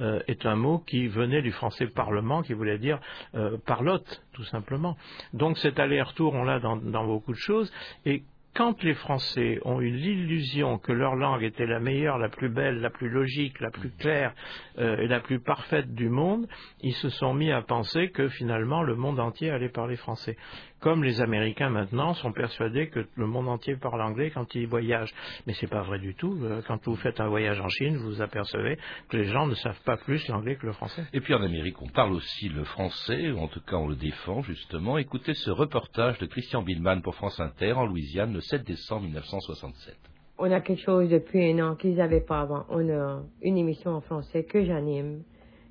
euh, 0.00 0.20
est 0.28 0.46
un 0.46 0.56
mot 0.56 0.78
qui 0.78 1.08
venait 1.08 1.42
du 1.42 1.52
français 1.52 1.86
parlement, 1.86 2.42
qui 2.42 2.52
voulait 2.52 2.78
dire 2.78 3.00
euh, 3.34 3.56
parlotte, 3.66 4.22
tout 4.32 4.44
simplement. 4.44 4.96
Donc 5.32 5.58
cet 5.58 5.78
aller-retour, 5.78 6.34
on 6.34 6.44
l'a 6.44 6.60
dans, 6.60 6.76
dans 6.76 7.06
beaucoup 7.06 7.32
de 7.32 7.38
choses. 7.38 7.72
Et 8.04 8.22
quand 8.54 8.82
les 8.82 8.94
Français 8.94 9.60
ont 9.64 9.80
eu 9.80 9.90
l'illusion 9.90 10.78
que 10.78 10.90
leur 10.90 11.14
langue 11.14 11.44
était 11.44 11.64
la 11.64 11.78
meilleure, 11.78 12.18
la 12.18 12.28
plus 12.28 12.48
belle, 12.48 12.80
la 12.80 12.90
plus 12.90 13.08
logique, 13.08 13.60
la 13.60 13.70
plus 13.70 13.90
claire 13.90 14.34
euh, 14.78 14.96
et 14.96 15.06
la 15.06 15.20
plus 15.20 15.38
parfaite 15.38 15.94
du 15.94 16.08
monde, 16.08 16.48
ils 16.80 16.94
se 16.94 17.08
sont 17.08 17.34
mis 17.34 17.52
à 17.52 17.62
penser 17.62 18.10
que 18.10 18.28
finalement 18.28 18.82
le 18.82 18.96
monde 18.96 19.20
entier 19.20 19.50
allait 19.50 19.68
parler 19.68 19.94
français. 19.94 20.36
Comme 20.80 21.02
les 21.02 21.20
Américains 21.20 21.70
maintenant 21.70 22.14
sont 22.14 22.32
persuadés 22.32 22.88
que 22.88 23.04
le 23.16 23.26
monde 23.26 23.48
entier 23.48 23.76
parle 23.76 24.00
anglais 24.00 24.30
quand 24.30 24.54
ils 24.54 24.66
voyagent. 24.68 25.12
Mais 25.46 25.52
c'est 25.54 25.66
pas 25.66 25.82
vrai 25.82 25.98
du 25.98 26.14
tout. 26.14 26.38
Euh, 26.42 26.62
Quand 26.66 26.78
vous 26.86 26.94
faites 26.96 27.18
un 27.20 27.28
voyage 27.28 27.60
en 27.60 27.68
Chine, 27.68 27.96
vous 27.96 28.10
vous 28.10 28.22
apercevez 28.22 28.78
que 29.08 29.16
les 29.16 29.24
gens 29.24 29.46
ne 29.46 29.54
savent 29.56 29.80
pas 29.84 29.96
plus 29.96 30.28
l'anglais 30.28 30.54
que 30.54 30.66
le 30.66 30.72
français. 30.72 31.02
Et 31.12 31.20
puis 31.20 31.34
en 31.34 31.42
Amérique, 31.42 31.82
on 31.82 31.88
parle 31.88 32.12
aussi 32.12 32.48
le 32.48 32.62
français, 32.62 33.30
ou 33.32 33.38
en 33.38 33.48
tout 33.48 33.60
cas 33.60 33.76
on 33.76 33.88
le 33.88 33.96
défend 33.96 34.42
justement. 34.42 34.98
Écoutez 34.98 35.34
ce 35.34 35.50
reportage 35.50 36.18
de 36.18 36.26
Christian 36.26 36.62
Billman 36.62 37.00
pour 37.00 37.16
France 37.16 37.40
Inter 37.40 37.72
en 37.72 37.86
Louisiane 37.86 38.32
le 38.32 38.40
7 38.40 38.64
décembre 38.64 39.02
1967. 39.04 39.96
On 40.38 40.50
a 40.52 40.60
quelque 40.60 40.82
chose 40.82 41.08
depuis 41.08 41.50
un 41.50 41.58
an 41.70 41.74
qu'ils 41.74 41.96
n'avaient 41.96 42.20
pas 42.24 42.40
avant. 42.42 42.64
On 42.68 42.88
a 42.88 43.22
une 43.42 43.58
émission 43.58 43.90
en 43.90 44.00
français 44.00 44.44
que 44.44 44.64
j'anime 44.64 45.24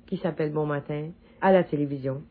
qui 0.06 0.18
s'appelle 0.18 0.52
Bon 0.52 0.66
Matin 0.66 1.12
à 1.40 1.52
la 1.52 1.64
télévision. 1.64 2.22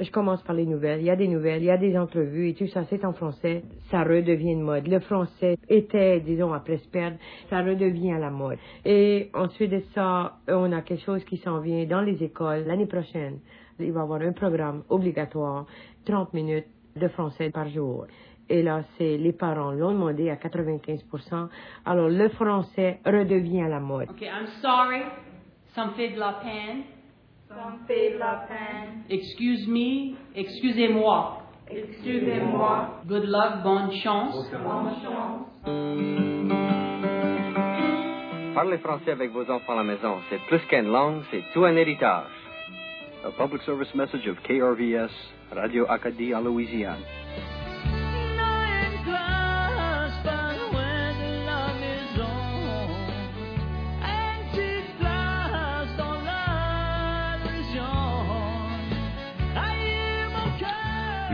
Je 0.00 0.10
commence 0.10 0.42
par 0.42 0.56
les 0.56 0.66
nouvelles. 0.66 1.00
Il 1.00 1.06
y 1.06 1.10
a 1.10 1.16
des 1.16 1.28
nouvelles, 1.28 1.62
il 1.62 1.66
y 1.66 1.70
a 1.70 1.76
des 1.76 1.96
entrevues 1.96 2.48
et 2.48 2.54
tout 2.54 2.66
ça, 2.66 2.84
c'est 2.90 3.04
en 3.04 3.12
français. 3.12 3.62
Ça 3.90 4.02
redevient 4.02 4.52
une 4.52 4.62
mode. 4.62 4.88
Le 4.88 4.98
français 4.98 5.56
était, 5.68 6.20
disons, 6.20 6.52
après 6.52 6.78
se 6.78 6.88
perdre, 6.88 7.16
ça 7.48 7.62
redevient 7.62 8.16
la 8.18 8.30
mode. 8.30 8.58
Et 8.84 9.30
ensuite 9.34 9.70
de 9.70 9.82
ça, 9.94 10.38
on 10.48 10.72
a 10.72 10.82
quelque 10.82 11.04
chose 11.04 11.24
qui 11.24 11.36
s'en 11.36 11.60
vient 11.60 11.84
dans 11.84 12.00
les 12.00 12.22
écoles 12.24 12.64
l'année 12.66 12.86
prochaine. 12.86 13.38
Il 13.78 13.92
va 13.92 14.00
y 14.00 14.02
avoir 14.02 14.20
un 14.20 14.32
programme 14.32 14.82
obligatoire, 14.88 15.66
30 16.06 16.34
minutes 16.34 16.66
de 16.96 17.08
français 17.08 17.50
par 17.50 17.68
jour. 17.68 18.06
Et 18.48 18.62
là, 18.62 18.82
c'est 18.98 19.16
les 19.16 19.32
parents 19.32 19.72
l'ont 19.72 19.92
demandé 19.92 20.28
à 20.28 20.36
95%. 20.36 21.48
Alors, 21.86 22.08
le 22.08 22.28
français 22.30 22.98
redevient 23.06 23.66
la 23.68 23.80
mode. 23.80 24.10
Okay, 24.10 24.26
I'm 24.26 24.46
sorry. 24.60 25.02
Ça 25.74 25.86
me 25.86 26.14
de 26.14 26.18
la 26.18 26.34
peine. 26.34 26.82
Excuse 29.10 29.66
me. 29.68 30.16
Excusez-moi. 30.34 31.42
Excusez-moi. 31.68 33.02
Good 33.06 33.24
luck. 33.24 33.62
Bonne 33.62 33.92
chance. 34.02 34.34
Bonne 34.52 34.94
chance. 35.02 35.46
Parlez 38.54 38.78
français 38.78 39.10
avec 39.10 39.32
vos 39.32 39.50
enfants 39.50 39.72
à 39.72 39.76
la 39.76 39.82
maison. 39.82 40.18
C'est 40.30 40.40
plus 40.46 40.60
qu'une 40.68 40.90
langue, 40.90 41.22
c'est 41.30 41.42
tout 41.52 41.64
un 41.64 41.74
héritage. 41.76 42.30
A 43.24 43.30
public 43.30 43.62
service 43.62 43.92
message 43.94 44.28
of 44.28 44.40
KRVS, 44.42 45.10
Radio 45.50 45.86
Acadie 45.88 46.34
en 46.34 46.42
Louisiane. 46.42 47.02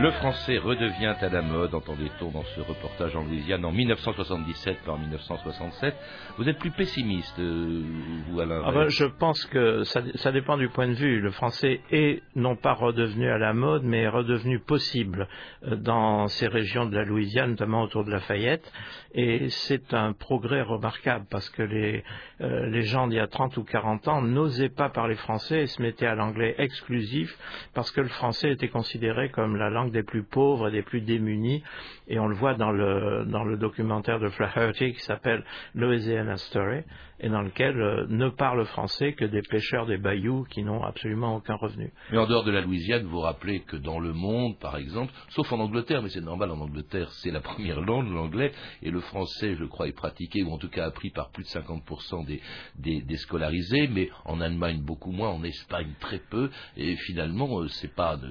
Le 0.01 0.09
français 0.13 0.57
redevient 0.57 1.13
à 1.21 1.29
la 1.29 1.43
mode, 1.43 1.75
entendait-on 1.75 2.31
dans 2.31 2.43
ce 2.55 2.61
reportage 2.61 3.15
en 3.15 3.23
Louisiane 3.23 3.63
en 3.63 3.71
1977 3.71 4.79
par 4.83 4.97
1967. 4.97 5.95
Vous 6.39 6.49
êtes 6.49 6.57
plus 6.57 6.71
pessimiste, 6.71 7.37
euh, 7.37 7.83
vous, 8.27 8.39
Alain 8.39 8.63
Ah 8.65 8.71
ben, 8.71 8.87
je 8.87 9.05
pense 9.05 9.45
que 9.45 9.83
ça, 9.83 10.01
ça 10.15 10.31
dépend 10.31 10.57
du 10.57 10.69
point 10.69 10.87
de 10.87 10.93
vue. 10.93 11.21
Le 11.21 11.29
français 11.29 11.81
est 11.91 12.23
non 12.35 12.55
pas 12.55 12.73
redevenu 12.73 13.29
à 13.29 13.37
la 13.37 13.53
mode, 13.53 13.83
mais 13.83 13.99
est 13.99 14.07
redevenu 14.07 14.57
possible 14.57 15.27
euh, 15.67 15.75
dans 15.75 16.25
ces 16.25 16.47
régions 16.47 16.87
de 16.87 16.95
la 16.95 17.03
Louisiane, 17.03 17.51
notamment 17.51 17.83
autour 17.83 18.03
de 18.03 18.09
Lafayette. 18.09 18.73
Et 19.13 19.49
c'est 19.49 19.93
un 19.93 20.13
progrès 20.13 20.63
remarquable 20.63 21.25
parce 21.29 21.49
que 21.51 21.61
les, 21.61 22.03
euh, 22.39 22.65
les 22.69 22.81
gens 22.83 23.07
d'il 23.07 23.17
y 23.17 23.19
a 23.19 23.27
30 23.27 23.55
ou 23.57 23.63
40 23.63 24.07
ans 24.07 24.21
n'osaient 24.23 24.69
pas 24.69 24.89
parler 24.89 25.15
français 25.15 25.61
et 25.61 25.67
se 25.67 25.79
mettaient 25.79 26.07
à 26.07 26.15
l'anglais 26.15 26.55
exclusif 26.57 27.37
parce 27.75 27.91
que 27.91 28.01
le 28.01 28.07
français 28.07 28.51
était 28.51 28.69
considéré 28.69 29.29
comme 29.29 29.57
la 29.57 29.69
langue 29.69 29.90
des 29.91 30.03
plus 30.03 30.23
pauvres 30.23 30.69
et 30.69 30.71
des 30.71 30.81
plus 30.81 31.01
démunis. 31.01 31.63
Et 32.07 32.19
on 32.19 32.27
le 32.27 32.35
voit 32.35 32.55
dans 32.55 32.71
le, 32.71 33.25
dans 33.25 33.43
le 33.43 33.57
documentaire 33.57 34.19
de 34.19 34.29
Flaherty 34.29 34.93
qui 34.93 35.01
s'appelle 35.01 35.43
Louisiana 35.75 36.37
Story 36.37 36.81
et 37.21 37.29
dans 37.29 37.41
lequel 37.41 37.79
euh, 37.79 38.05
ne 38.09 38.29
parlent 38.29 38.65
français 38.65 39.13
que 39.13 39.25
des 39.25 39.43
pêcheurs 39.43 39.85
des 39.85 39.97
bayous 39.97 40.43
qui 40.49 40.63
n'ont 40.63 40.83
absolument 40.83 41.35
aucun 41.35 41.55
revenu. 41.55 41.93
Mais 42.11 42.17
en 42.17 42.25
dehors 42.25 42.43
de 42.43 42.51
la 42.51 42.61
Louisiane, 42.61 43.03
vous 43.03 43.19
rappelez 43.19 43.59
que 43.61 43.77
dans 43.77 43.99
le 43.99 44.11
monde, 44.11 44.57
par 44.59 44.75
exemple, 44.77 45.13
sauf 45.29 45.51
en 45.51 45.59
Angleterre, 45.59 46.01
mais 46.01 46.09
c'est 46.09 46.21
normal, 46.21 46.49
en 46.49 46.59
Angleterre, 46.59 47.11
c'est 47.11 47.29
la 47.29 47.39
première 47.39 47.79
langue, 47.79 48.11
l'anglais, 48.11 48.51
et 48.81 48.89
le 48.89 48.99
français, 49.01 49.55
je 49.55 49.65
crois, 49.65 49.87
est 49.87 49.95
pratiqué, 49.95 50.41
ou 50.43 50.51
en 50.51 50.57
tout 50.57 50.69
cas 50.69 50.85
appris 50.85 51.11
par 51.11 51.29
plus 51.29 51.43
de 51.43 51.49
50% 51.49 52.25
des, 52.25 52.41
des, 52.75 53.01
des 53.01 53.17
scolarisés, 53.17 53.87
mais 53.87 54.09
en 54.25 54.41
Allemagne 54.41 54.81
beaucoup 54.81 55.11
moins, 55.11 55.29
en 55.29 55.43
Espagne 55.43 55.93
très 55.99 56.19
peu, 56.19 56.49
et 56.75 56.95
finalement, 56.95 57.61
euh, 57.61 57.67
c'est 57.67 57.93
pas 57.93 58.17
de, 58.17 58.29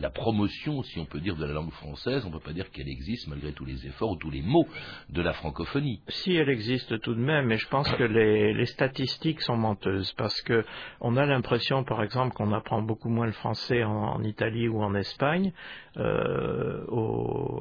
la 0.00 0.10
promotion, 0.10 0.82
si 0.82 0.98
on 0.98 1.04
peut 1.04 1.20
dire, 1.20 1.36
de 1.36 1.44
la 1.44 1.52
langue 1.52 1.70
française, 1.70 2.24
on 2.26 2.32
peut 2.32 2.40
pas 2.40 2.52
dire 2.52 2.70
qu'elle 2.72 2.88
existe 2.88 3.28
malgré 3.28 3.52
tous 3.52 3.64
les 3.64 3.86
efforts 3.86 4.10
ou 4.10 4.16
tous 4.16 4.30
les 4.30 4.42
mots 4.42 4.66
de 5.10 5.22
la 5.22 5.32
francophonie. 5.34 6.00
Si 6.08 6.34
elle 6.34 6.48
existe 6.48 7.00
tout 7.00 7.14
de 7.14 7.20
même, 7.20 7.46
mais 7.46 7.58
je 7.58 7.68
pense 7.68 7.90
que 7.92 8.02
les, 8.02 8.23
les, 8.24 8.66
statistiques 8.66 9.40
sont 9.40 9.56
menteuses 9.56 10.12
parce 10.12 10.40
que 10.42 10.64
on 11.00 11.16
a 11.16 11.26
l'impression, 11.26 11.84
par 11.84 12.02
exemple, 12.02 12.34
qu'on 12.34 12.52
apprend 12.52 12.82
beaucoup 12.82 13.08
moins 13.08 13.26
le 13.26 13.32
français 13.32 13.84
en, 13.84 14.22
Italie 14.22 14.68
ou 14.68 14.82
en 14.82 14.94
Espagne 14.94 15.52
euh, 15.96 16.84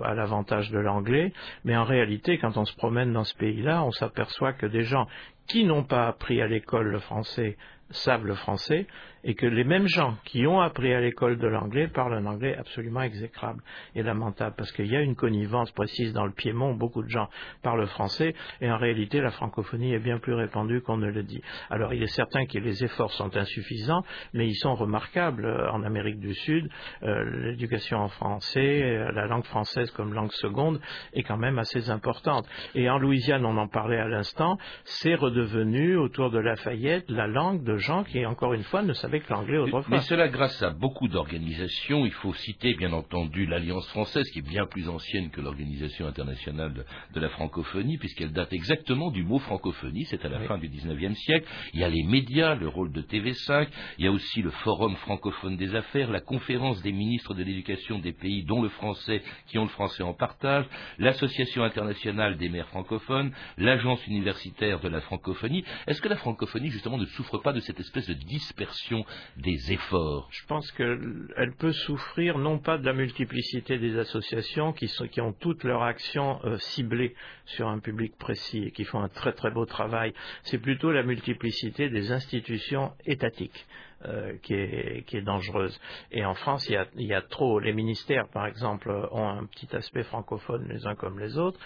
à 0.03 0.13
l'avantage 0.13 0.71
de 0.71 0.79
l'anglais, 0.79 1.33
mais 1.63 1.75
en 1.75 1.83
réalité, 1.83 2.37
quand 2.37 2.57
on 2.57 2.65
se 2.65 2.75
promène 2.75 3.13
dans 3.13 3.23
ce 3.23 3.35
pays-là, 3.35 3.83
on 3.83 3.91
s'aperçoit 3.91 4.53
que 4.53 4.65
des 4.65 4.83
gens 4.83 5.07
qui 5.47 5.65
n'ont 5.65 5.83
pas 5.83 6.07
appris 6.07 6.41
à 6.41 6.47
l'école 6.47 6.87
le 6.87 6.99
français 6.99 7.57
savent 7.89 8.25
le 8.25 8.35
français 8.35 8.87
et 9.23 9.35
que 9.35 9.45
les 9.45 9.63
mêmes 9.63 9.87
gens 9.87 10.15
qui 10.25 10.45
ont 10.47 10.59
appris 10.61 10.93
à 10.93 11.01
l'école 11.01 11.37
de 11.37 11.47
l'anglais 11.47 11.87
parlent 11.87 12.13
un 12.13 12.25
anglais 12.25 12.55
absolument 12.57 13.01
exécrable 13.01 13.61
et 13.95 14.03
lamentable 14.03 14.55
parce 14.57 14.71
qu'il 14.71 14.87
y 14.87 14.95
a 14.95 15.01
une 15.01 15.15
connivence 15.15 15.71
précise 15.71 16.13
dans 16.13 16.25
le 16.25 16.33
Piémont, 16.33 16.73
beaucoup 16.73 17.03
de 17.03 17.09
gens 17.09 17.29
parlent 17.61 17.85
français 17.87 18.33
et 18.61 18.71
en 18.71 18.77
réalité 18.77 19.21
la 19.21 19.31
francophonie 19.31 19.93
est 19.93 19.99
bien 19.99 20.19
plus 20.19 20.33
répandue 20.33 20.81
qu'on 20.81 20.97
ne 20.97 21.09
le 21.09 21.23
dit. 21.23 21.41
Alors 21.69 21.93
il 21.93 22.03
est 22.03 22.07
certain 22.07 22.45
que 22.45 22.57
les 22.57 22.83
efforts 22.83 23.11
sont 23.13 23.35
insuffisants 23.37 24.03
mais 24.33 24.47
ils 24.47 24.55
sont 24.55 24.75
remarquables 24.75 25.45
en 25.71 25.83
Amérique 25.83 26.19
du 26.19 26.33
Sud. 26.33 26.69
Euh, 27.03 27.23
L'éducation 27.43 27.99
en 27.99 28.07
français, 28.07 28.83
euh, 28.83 29.11
la 29.11 29.25
langue 29.27 29.45
française 29.45 29.89
comme 29.91 30.13
langue 30.13 30.31
seconde 30.31 30.79
est 31.13 31.23
quand 31.23 31.37
même 31.37 31.59
assez 31.59 31.89
importante. 31.89 32.47
Et 32.75 32.89
en 32.89 32.97
Louisiane, 32.97 33.45
on 33.45 33.57
en 33.57 33.67
parlait 33.67 33.99
à 33.99 34.07
l'instant, 34.07 34.57
c'est 34.83 35.15
redevenu 35.15 35.97
autour 35.97 36.31
de 36.31 36.39
Lafayette 36.39 37.09
la 37.09 37.27
langue 37.27 37.63
de 37.63 37.77
gens 37.77 38.03
qui 38.03 38.25
encore 38.25 38.53
une 38.53 38.63
fois 38.63 38.81
ne 38.81 38.93
savaient 38.93 39.12
avec 39.13 39.29
l'anglais 39.29 39.57
autrefois. 39.57 39.95
Mais 39.95 40.01
cela 40.01 40.27
grâce 40.27 40.61
à 40.63 40.71
beaucoup 40.71 41.07
d'organisations. 41.07 42.05
Il 42.05 42.11
faut 42.11 42.33
citer 42.33 42.73
bien 42.73 42.93
entendu 42.93 43.45
l'Alliance 43.45 43.87
française 43.89 44.29
qui 44.31 44.39
est 44.39 44.47
bien 44.47 44.65
plus 44.65 44.89
ancienne 44.89 45.29
que 45.29 45.41
l'Organisation 45.41 46.07
internationale 46.07 46.73
de, 46.73 46.85
de, 47.13 47.19
la 47.19 47.29
francophonie 47.29 47.97
puisqu'elle 47.97 48.31
date 48.31 48.53
exactement 48.53 49.11
du 49.11 49.23
mot 49.23 49.39
francophonie, 49.39 50.05
c'est 50.05 50.25
à 50.25 50.29
la 50.29 50.39
oui. 50.39 50.47
fin 50.47 50.57
du 50.57 50.67
XIXe 50.67 51.17
siècle. 51.17 51.47
Il 51.73 51.79
y 51.79 51.83
a 51.83 51.89
les 51.89 52.03
médias, 52.03 52.55
le 52.55 52.67
rôle 52.67 52.91
de 52.91 53.01
TV5, 53.01 53.67
il 53.97 54.05
y 54.05 54.07
a 54.07 54.11
aussi 54.11 54.41
le 54.41 54.51
Forum 54.51 54.95
francophone 54.97 55.57
des 55.57 55.75
affaires, 55.75 56.11
la 56.11 56.21
conférence 56.21 56.81
des 56.81 56.91
ministres 56.91 57.33
de 57.33 57.43
l'éducation 57.43 57.99
des 57.99 58.13
pays 58.13 58.43
dont 58.43 58.61
le 58.61 58.69
français, 58.69 59.21
qui 59.47 59.57
ont 59.57 59.63
le 59.63 59.69
français 59.69 60.03
en 60.03 60.13
partage, 60.13 60.65
l'Association 60.97 61.63
internationale 61.63 62.37
des 62.37 62.49
maires 62.49 62.67
francophones, 62.69 63.31
l'Agence 63.57 64.05
universitaire 64.07 64.79
de 64.79 64.89
la 64.89 65.01
francophonie. 65.01 65.63
Est-ce 65.87 66.01
que 66.01 66.09
la 66.09 66.17
francophonie 66.17 66.69
justement 66.69 66.97
ne 66.97 67.05
souffre 67.05 67.37
pas 67.37 67.53
de 67.53 67.59
cette 67.59 67.79
espèce 67.79 68.07
de 68.07 68.13
dispersion 68.13 69.02
des 69.37 69.71
efforts 69.71 70.27
Je 70.31 70.45
pense 70.45 70.71
qu'elle 70.71 71.53
peut 71.57 71.71
souffrir 71.71 72.37
non 72.37 72.59
pas 72.59 72.77
de 72.77 72.85
la 72.85 72.93
multiplicité 72.93 73.77
des 73.77 73.97
associations 73.97 74.73
qui, 74.73 74.89
ont 75.21 75.33
toutes 75.33 75.63
leurs 75.63 75.83
actions 75.83 76.39
euh, 76.45 76.57
ciblées 76.57 77.15
sur 77.45 77.67
un 77.67 77.79
public 77.79 78.17
précis 78.17 78.65
et 78.65 78.71
qui 78.71 78.83
font 78.83 78.99
un 78.99 79.09
très 79.09 79.33
très 79.33 79.51
beau 79.51 79.65
travail, 79.65 80.13
c'est 80.43 80.57
plutôt 80.57 80.91
la 80.91 81.03
multiplicité 81.03 81.89
des 81.89 82.11
institutions 82.11 82.91
étatiques. 83.05 83.65
Euh, 84.05 84.33
qui, 84.41 84.53
est, 84.53 85.21
dangereuse. 85.21 85.79
Et 86.11 86.25
en 86.25 86.33
France, 86.33 86.67
il 86.67 87.05
y, 87.05 87.13
a, 87.13 87.21
trop. 87.21 87.59
Les 87.59 87.71
ministères, 87.71 88.27
par 88.27 88.47
exemple, 88.47 88.89
ont 89.11 89.29
un 89.29 89.45
petit 89.45 89.73
aspect 89.75 90.03
francophone 90.03 90.67
les 90.69 90.85
uns 90.85 90.95
comme 90.95 91.19
les 91.19 91.37
autres. 91.37 91.59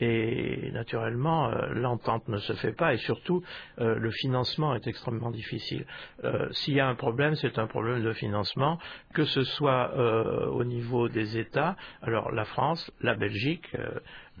Et 0.00 0.70
naturellement, 0.72 1.50
euh, 1.50 1.68
l'entente 1.74 2.26
ne 2.28 2.38
se 2.38 2.52
fait 2.54 2.72
pas. 2.72 2.94
Et 2.94 2.96
surtout, 2.96 3.44
euh, 3.78 3.96
le 3.96 4.10
financement 4.10 4.74
est 4.74 4.86
extrêmement 4.88 5.30
difficile. 5.30 5.86
Euh, 6.24 6.48
s'il 6.52 6.74
y 6.74 6.80
a 6.80 6.88
un 6.88 6.96
problème, 6.96 7.36
c'est 7.36 7.58
un 7.58 7.66
problème 7.68 8.02
de 8.02 8.12
financement, 8.12 8.78
que 9.12 9.24
ce 9.24 9.44
soit 9.44 9.92
euh, 9.94 10.46
au 10.46 10.64
niveau 10.64 11.08
des 11.08 11.38
États. 11.38 11.76
Alors, 12.02 12.32
la 12.32 12.44
France, 12.44 12.90
la 13.02 13.14
Belgique 13.14 13.70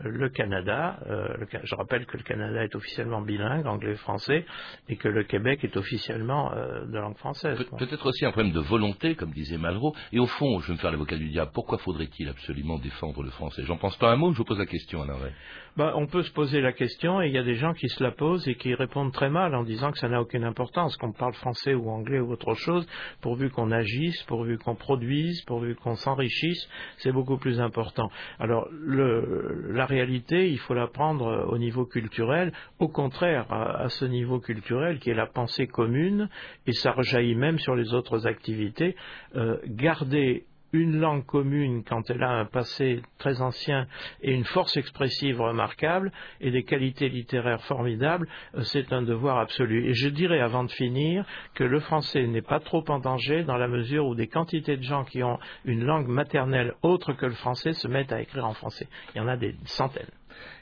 le 0.02 0.28
Canada. 0.28 0.98
Euh, 1.06 1.28
le, 1.38 1.46
je 1.62 1.74
rappelle 1.74 2.06
que 2.06 2.16
le 2.16 2.22
Canada 2.22 2.64
est 2.64 2.74
officiellement 2.74 3.20
bilingue, 3.20 3.66
anglais-français, 3.66 4.44
et 4.88 4.96
que 4.96 5.08
le 5.08 5.24
Québec 5.24 5.62
est 5.64 5.76
officiellement 5.76 6.52
euh, 6.52 6.84
de 6.86 6.98
langue 6.98 7.16
française. 7.16 7.58
Pe 7.58 7.76
Peut-être 7.76 8.06
aussi 8.06 8.24
un 8.24 8.32
problème 8.32 8.52
de 8.52 8.60
volonté, 8.60 9.14
comme 9.14 9.30
disait 9.30 9.58
Malraux. 9.58 9.94
Et 10.12 10.18
au 10.18 10.26
fond, 10.26 10.58
je 10.60 10.68
vais 10.68 10.72
me 10.74 10.78
faire 10.78 10.90
l'avocat 10.90 11.16
du 11.16 11.28
diable, 11.28 11.50
pourquoi 11.54 11.78
faudrait-il 11.78 12.28
absolument 12.28 12.78
défendre 12.78 13.22
le 13.22 13.30
français? 13.30 13.62
J'en 13.64 13.76
pense 13.76 13.96
pas 13.96 14.10
un 14.10 14.16
mot, 14.16 14.32
je 14.32 14.38
vous 14.38 14.44
pose 14.44 14.58
la 14.58 14.66
question 14.66 15.02
à 15.02 15.06
l'arrêt. 15.06 15.32
Ben, 15.76 15.92
on 15.96 16.06
peut 16.06 16.22
se 16.22 16.30
poser 16.30 16.60
la 16.60 16.72
question, 16.72 17.20
et 17.20 17.26
il 17.26 17.32
y 17.32 17.38
a 17.38 17.42
des 17.42 17.56
gens 17.56 17.72
qui 17.72 17.88
se 17.88 18.02
la 18.02 18.12
posent 18.12 18.46
et 18.46 18.54
qui 18.54 18.74
répondent 18.74 19.12
très 19.12 19.28
mal 19.28 19.54
en 19.54 19.64
disant 19.64 19.90
que 19.90 19.98
ça 19.98 20.08
n'a 20.08 20.20
aucune 20.20 20.44
importance, 20.44 20.96
qu'on 20.96 21.12
parle 21.12 21.34
français 21.34 21.74
ou 21.74 21.90
anglais 21.90 22.20
ou 22.20 22.30
autre 22.30 22.54
chose, 22.54 22.86
pourvu 23.20 23.50
qu'on 23.50 23.72
agisse, 23.72 24.22
pourvu 24.24 24.56
qu'on 24.58 24.76
produise, 24.76 25.42
pourvu 25.42 25.74
qu'on 25.74 25.96
s'enrichisse, 25.96 26.68
c'est 26.98 27.10
beaucoup 27.10 27.38
plus 27.38 27.60
important. 27.60 28.08
Alors, 28.38 28.68
le, 28.70 29.72
la 29.72 29.83
réalité, 29.84 30.50
il 30.50 30.58
faut 30.58 30.74
la 30.74 30.86
prendre 30.86 31.46
au 31.48 31.58
niveau 31.58 31.84
culturel, 31.86 32.52
au 32.78 32.88
contraire, 32.88 33.46
à, 33.50 33.82
à, 33.82 33.88
ce 33.88 34.04
niveau 34.04 34.40
culturel 34.40 34.98
qui 34.98 35.10
est 35.10 35.14
la 35.14 35.26
pensée 35.26 35.66
commune, 35.66 36.28
et 36.66 36.72
ça 36.72 36.92
rejaillit 36.92 37.34
même 37.34 37.58
sur 37.58 37.74
les 37.74 37.94
autres 37.94 38.26
activités, 38.26 38.96
euh, 39.36 39.58
garder 39.66 40.44
une 40.74 40.98
langue 40.98 41.24
commune 41.24 41.84
quand 41.84 42.10
elle 42.10 42.24
a 42.24 42.30
un 42.30 42.46
passé 42.46 43.00
très 43.18 43.40
ancien 43.40 43.86
et 44.22 44.34
une 44.34 44.44
force 44.44 44.76
expressive 44.76 45.40
remarquable 45.40 46.10
et 46.40 46.50
des 46.50 46.64
qualités 46.64 47.08
littéraires 47.08 47.62
formidables, 47.62 48.28
c'est 48.62 48.92
un 48.92 49.02
devoir 49.02 49.38
absolu. 49.38 49.86
Et 49.88 49.94
je 49.94 50.08
dirais 50.08 50.40
avant 50.40 50.64
de 50.64 50.72
finir 50.72 51.24
que 51.54 51.62
le 51.62 51.78
français 51.78 52.26
n'est 52.26 52.42
pas 52.42 52.58
trop 52.58 52.84
en 52.88 52.98
danger 52.98 53.44
dans 53.44 53.56
la 53.56 53.68
mesure 53.68 54.04
où 54.06 54.16
des 54.16 54.26
quantités 54.26 54.76
de 54.76 54.82
gens 54.82 55.04
qui 55.04 55.22
ont 55.22 55.38
une 55.64 55.84
langue 55.84 56.08
maternelle 56.08 56.74
autre 56.82 57.12
que 57.12 57.26
le 57.26 57.34
français 57.34 57.72
se 57.72 57.86
mettent 57.86 58.12
à 58.12 58.20
écrire 58.20 58.44
en 58.44 58.54
français. 58.54 58.88
Il 59.14 59.18
y 59.18 59.20
en 59.20 59.28
a 59.28 59.36
des 59.36 59.54
centaines 59.66 60.10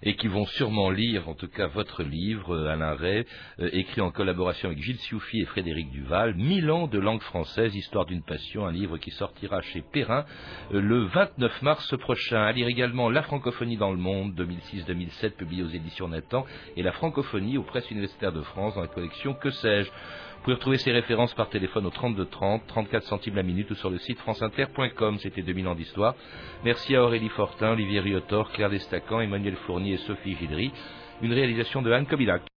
et 0.02 0.16
qui 0.16 0.28
vont 0.28 0.46
sûrement 0.46 0.90
lire, 0.90 1.28
en 1.28 1.34
tout 1.34 1.48
cas, 1.48 1.66
votre 1.66 2.02
livre, 2.02 2.54
euh, 2.54 2.68
Alain 2.68 2.94
Ray, 2.94 3.24
euh, 3.60 3.70
écrit 3.72 4.00
en 4.00 4.10
collaboration 4.10 4.68
avec 4.68 4.82
Gilles 4.82 4.98
Sioufi 4.98 5.40
et 5.40 5.44
Frédéric 5.46 5.90
Duval, 5.90 6.34
Mille 6.34 6.70
ans 6.70 6.86
de 6.86 6.98
langue 6.98 7.22
française, 7.22 7.74
histoire 7.74 8.06
d'une 8.06 8.22
passion, 8.22 8.66
un 8.66 8.72
livre 8.72 8.98
qui 8.98 9.10
sortira 9.10 9.60
chez 9.62 9.82
Perrin 9.92 10.24
euh, 10.72 10.80
le 10.80 11.04
29 11.04 11.62
mars 11.62 11.96
prochain. 11.98 12.42
À 12.42 12.52
lire 12.52 12.68
également 12.68 13.10
La 13.10 13.22
francophonie 13.22 13.76
dans 13.76 13.92
le 13.92 13.98
monde, 13.98 14.34
2006-2007, 14.34 15.32
publié 15.32 15.62
aux 15.62 15.68
éditions 15.68 16.08
Nathan, 16.08 16.44
et 16.76 16.82
La 16.82 16.92
francophonie 16.92 17.58
aux 17.58 17.62
presses 17.62 17.90
universitaires 17.90 18.32
de 18.32 18.42
France 18.42 18.74
dans 18.74 18.82
la 18.82 18.88
collection 18.88 19.34
Que 19.34 19.50
sais-je? 19.50 19.90
Vous 20.42 20.46
pouvez 20.46 20.56
retrouver 20.56 20.78
ces 20.78 20.90
références 20.90 21.32
par 21.34 21.50
téléphone 21.50 21.86
au 21.86 21.90
32 21.90 22.26
30, 22.26 22.66
34 22.66 23.04
centimes 23.04 23.36
la 23.36 23.44
minute 23.44 23.70
ou 23.70 23.76
sur 23.76 23.90
le 23.90 23.98
site 23.98 24.18
franceinter.com. 24.18 25.18
C'était 25.18 25.42
2000 25.42 25.68
ans 25.68 25.76
d'histoire. 25.76 26.16
Merci 26.64 26.96
à 26.96 27.04
Aurélie 27.04 27.28
Fortin, 27.28 27.70
Olivier 27.74 28.00
Riotor, 28.00 28.50
Claire 28.50 28.68
Destacan, 28.68 29.20
Emmanuel 29.20 29.54
Fournier 29.66 29.92
et 29.92 29.98
Sophie 29.98 30.34
Gidry. 30.34 30.72
Une 31.20 31.32
réalisation 31.32 31.80
de 31.80 31.92
Anne 31.92 32.06
Kobilac. 32.06 32.42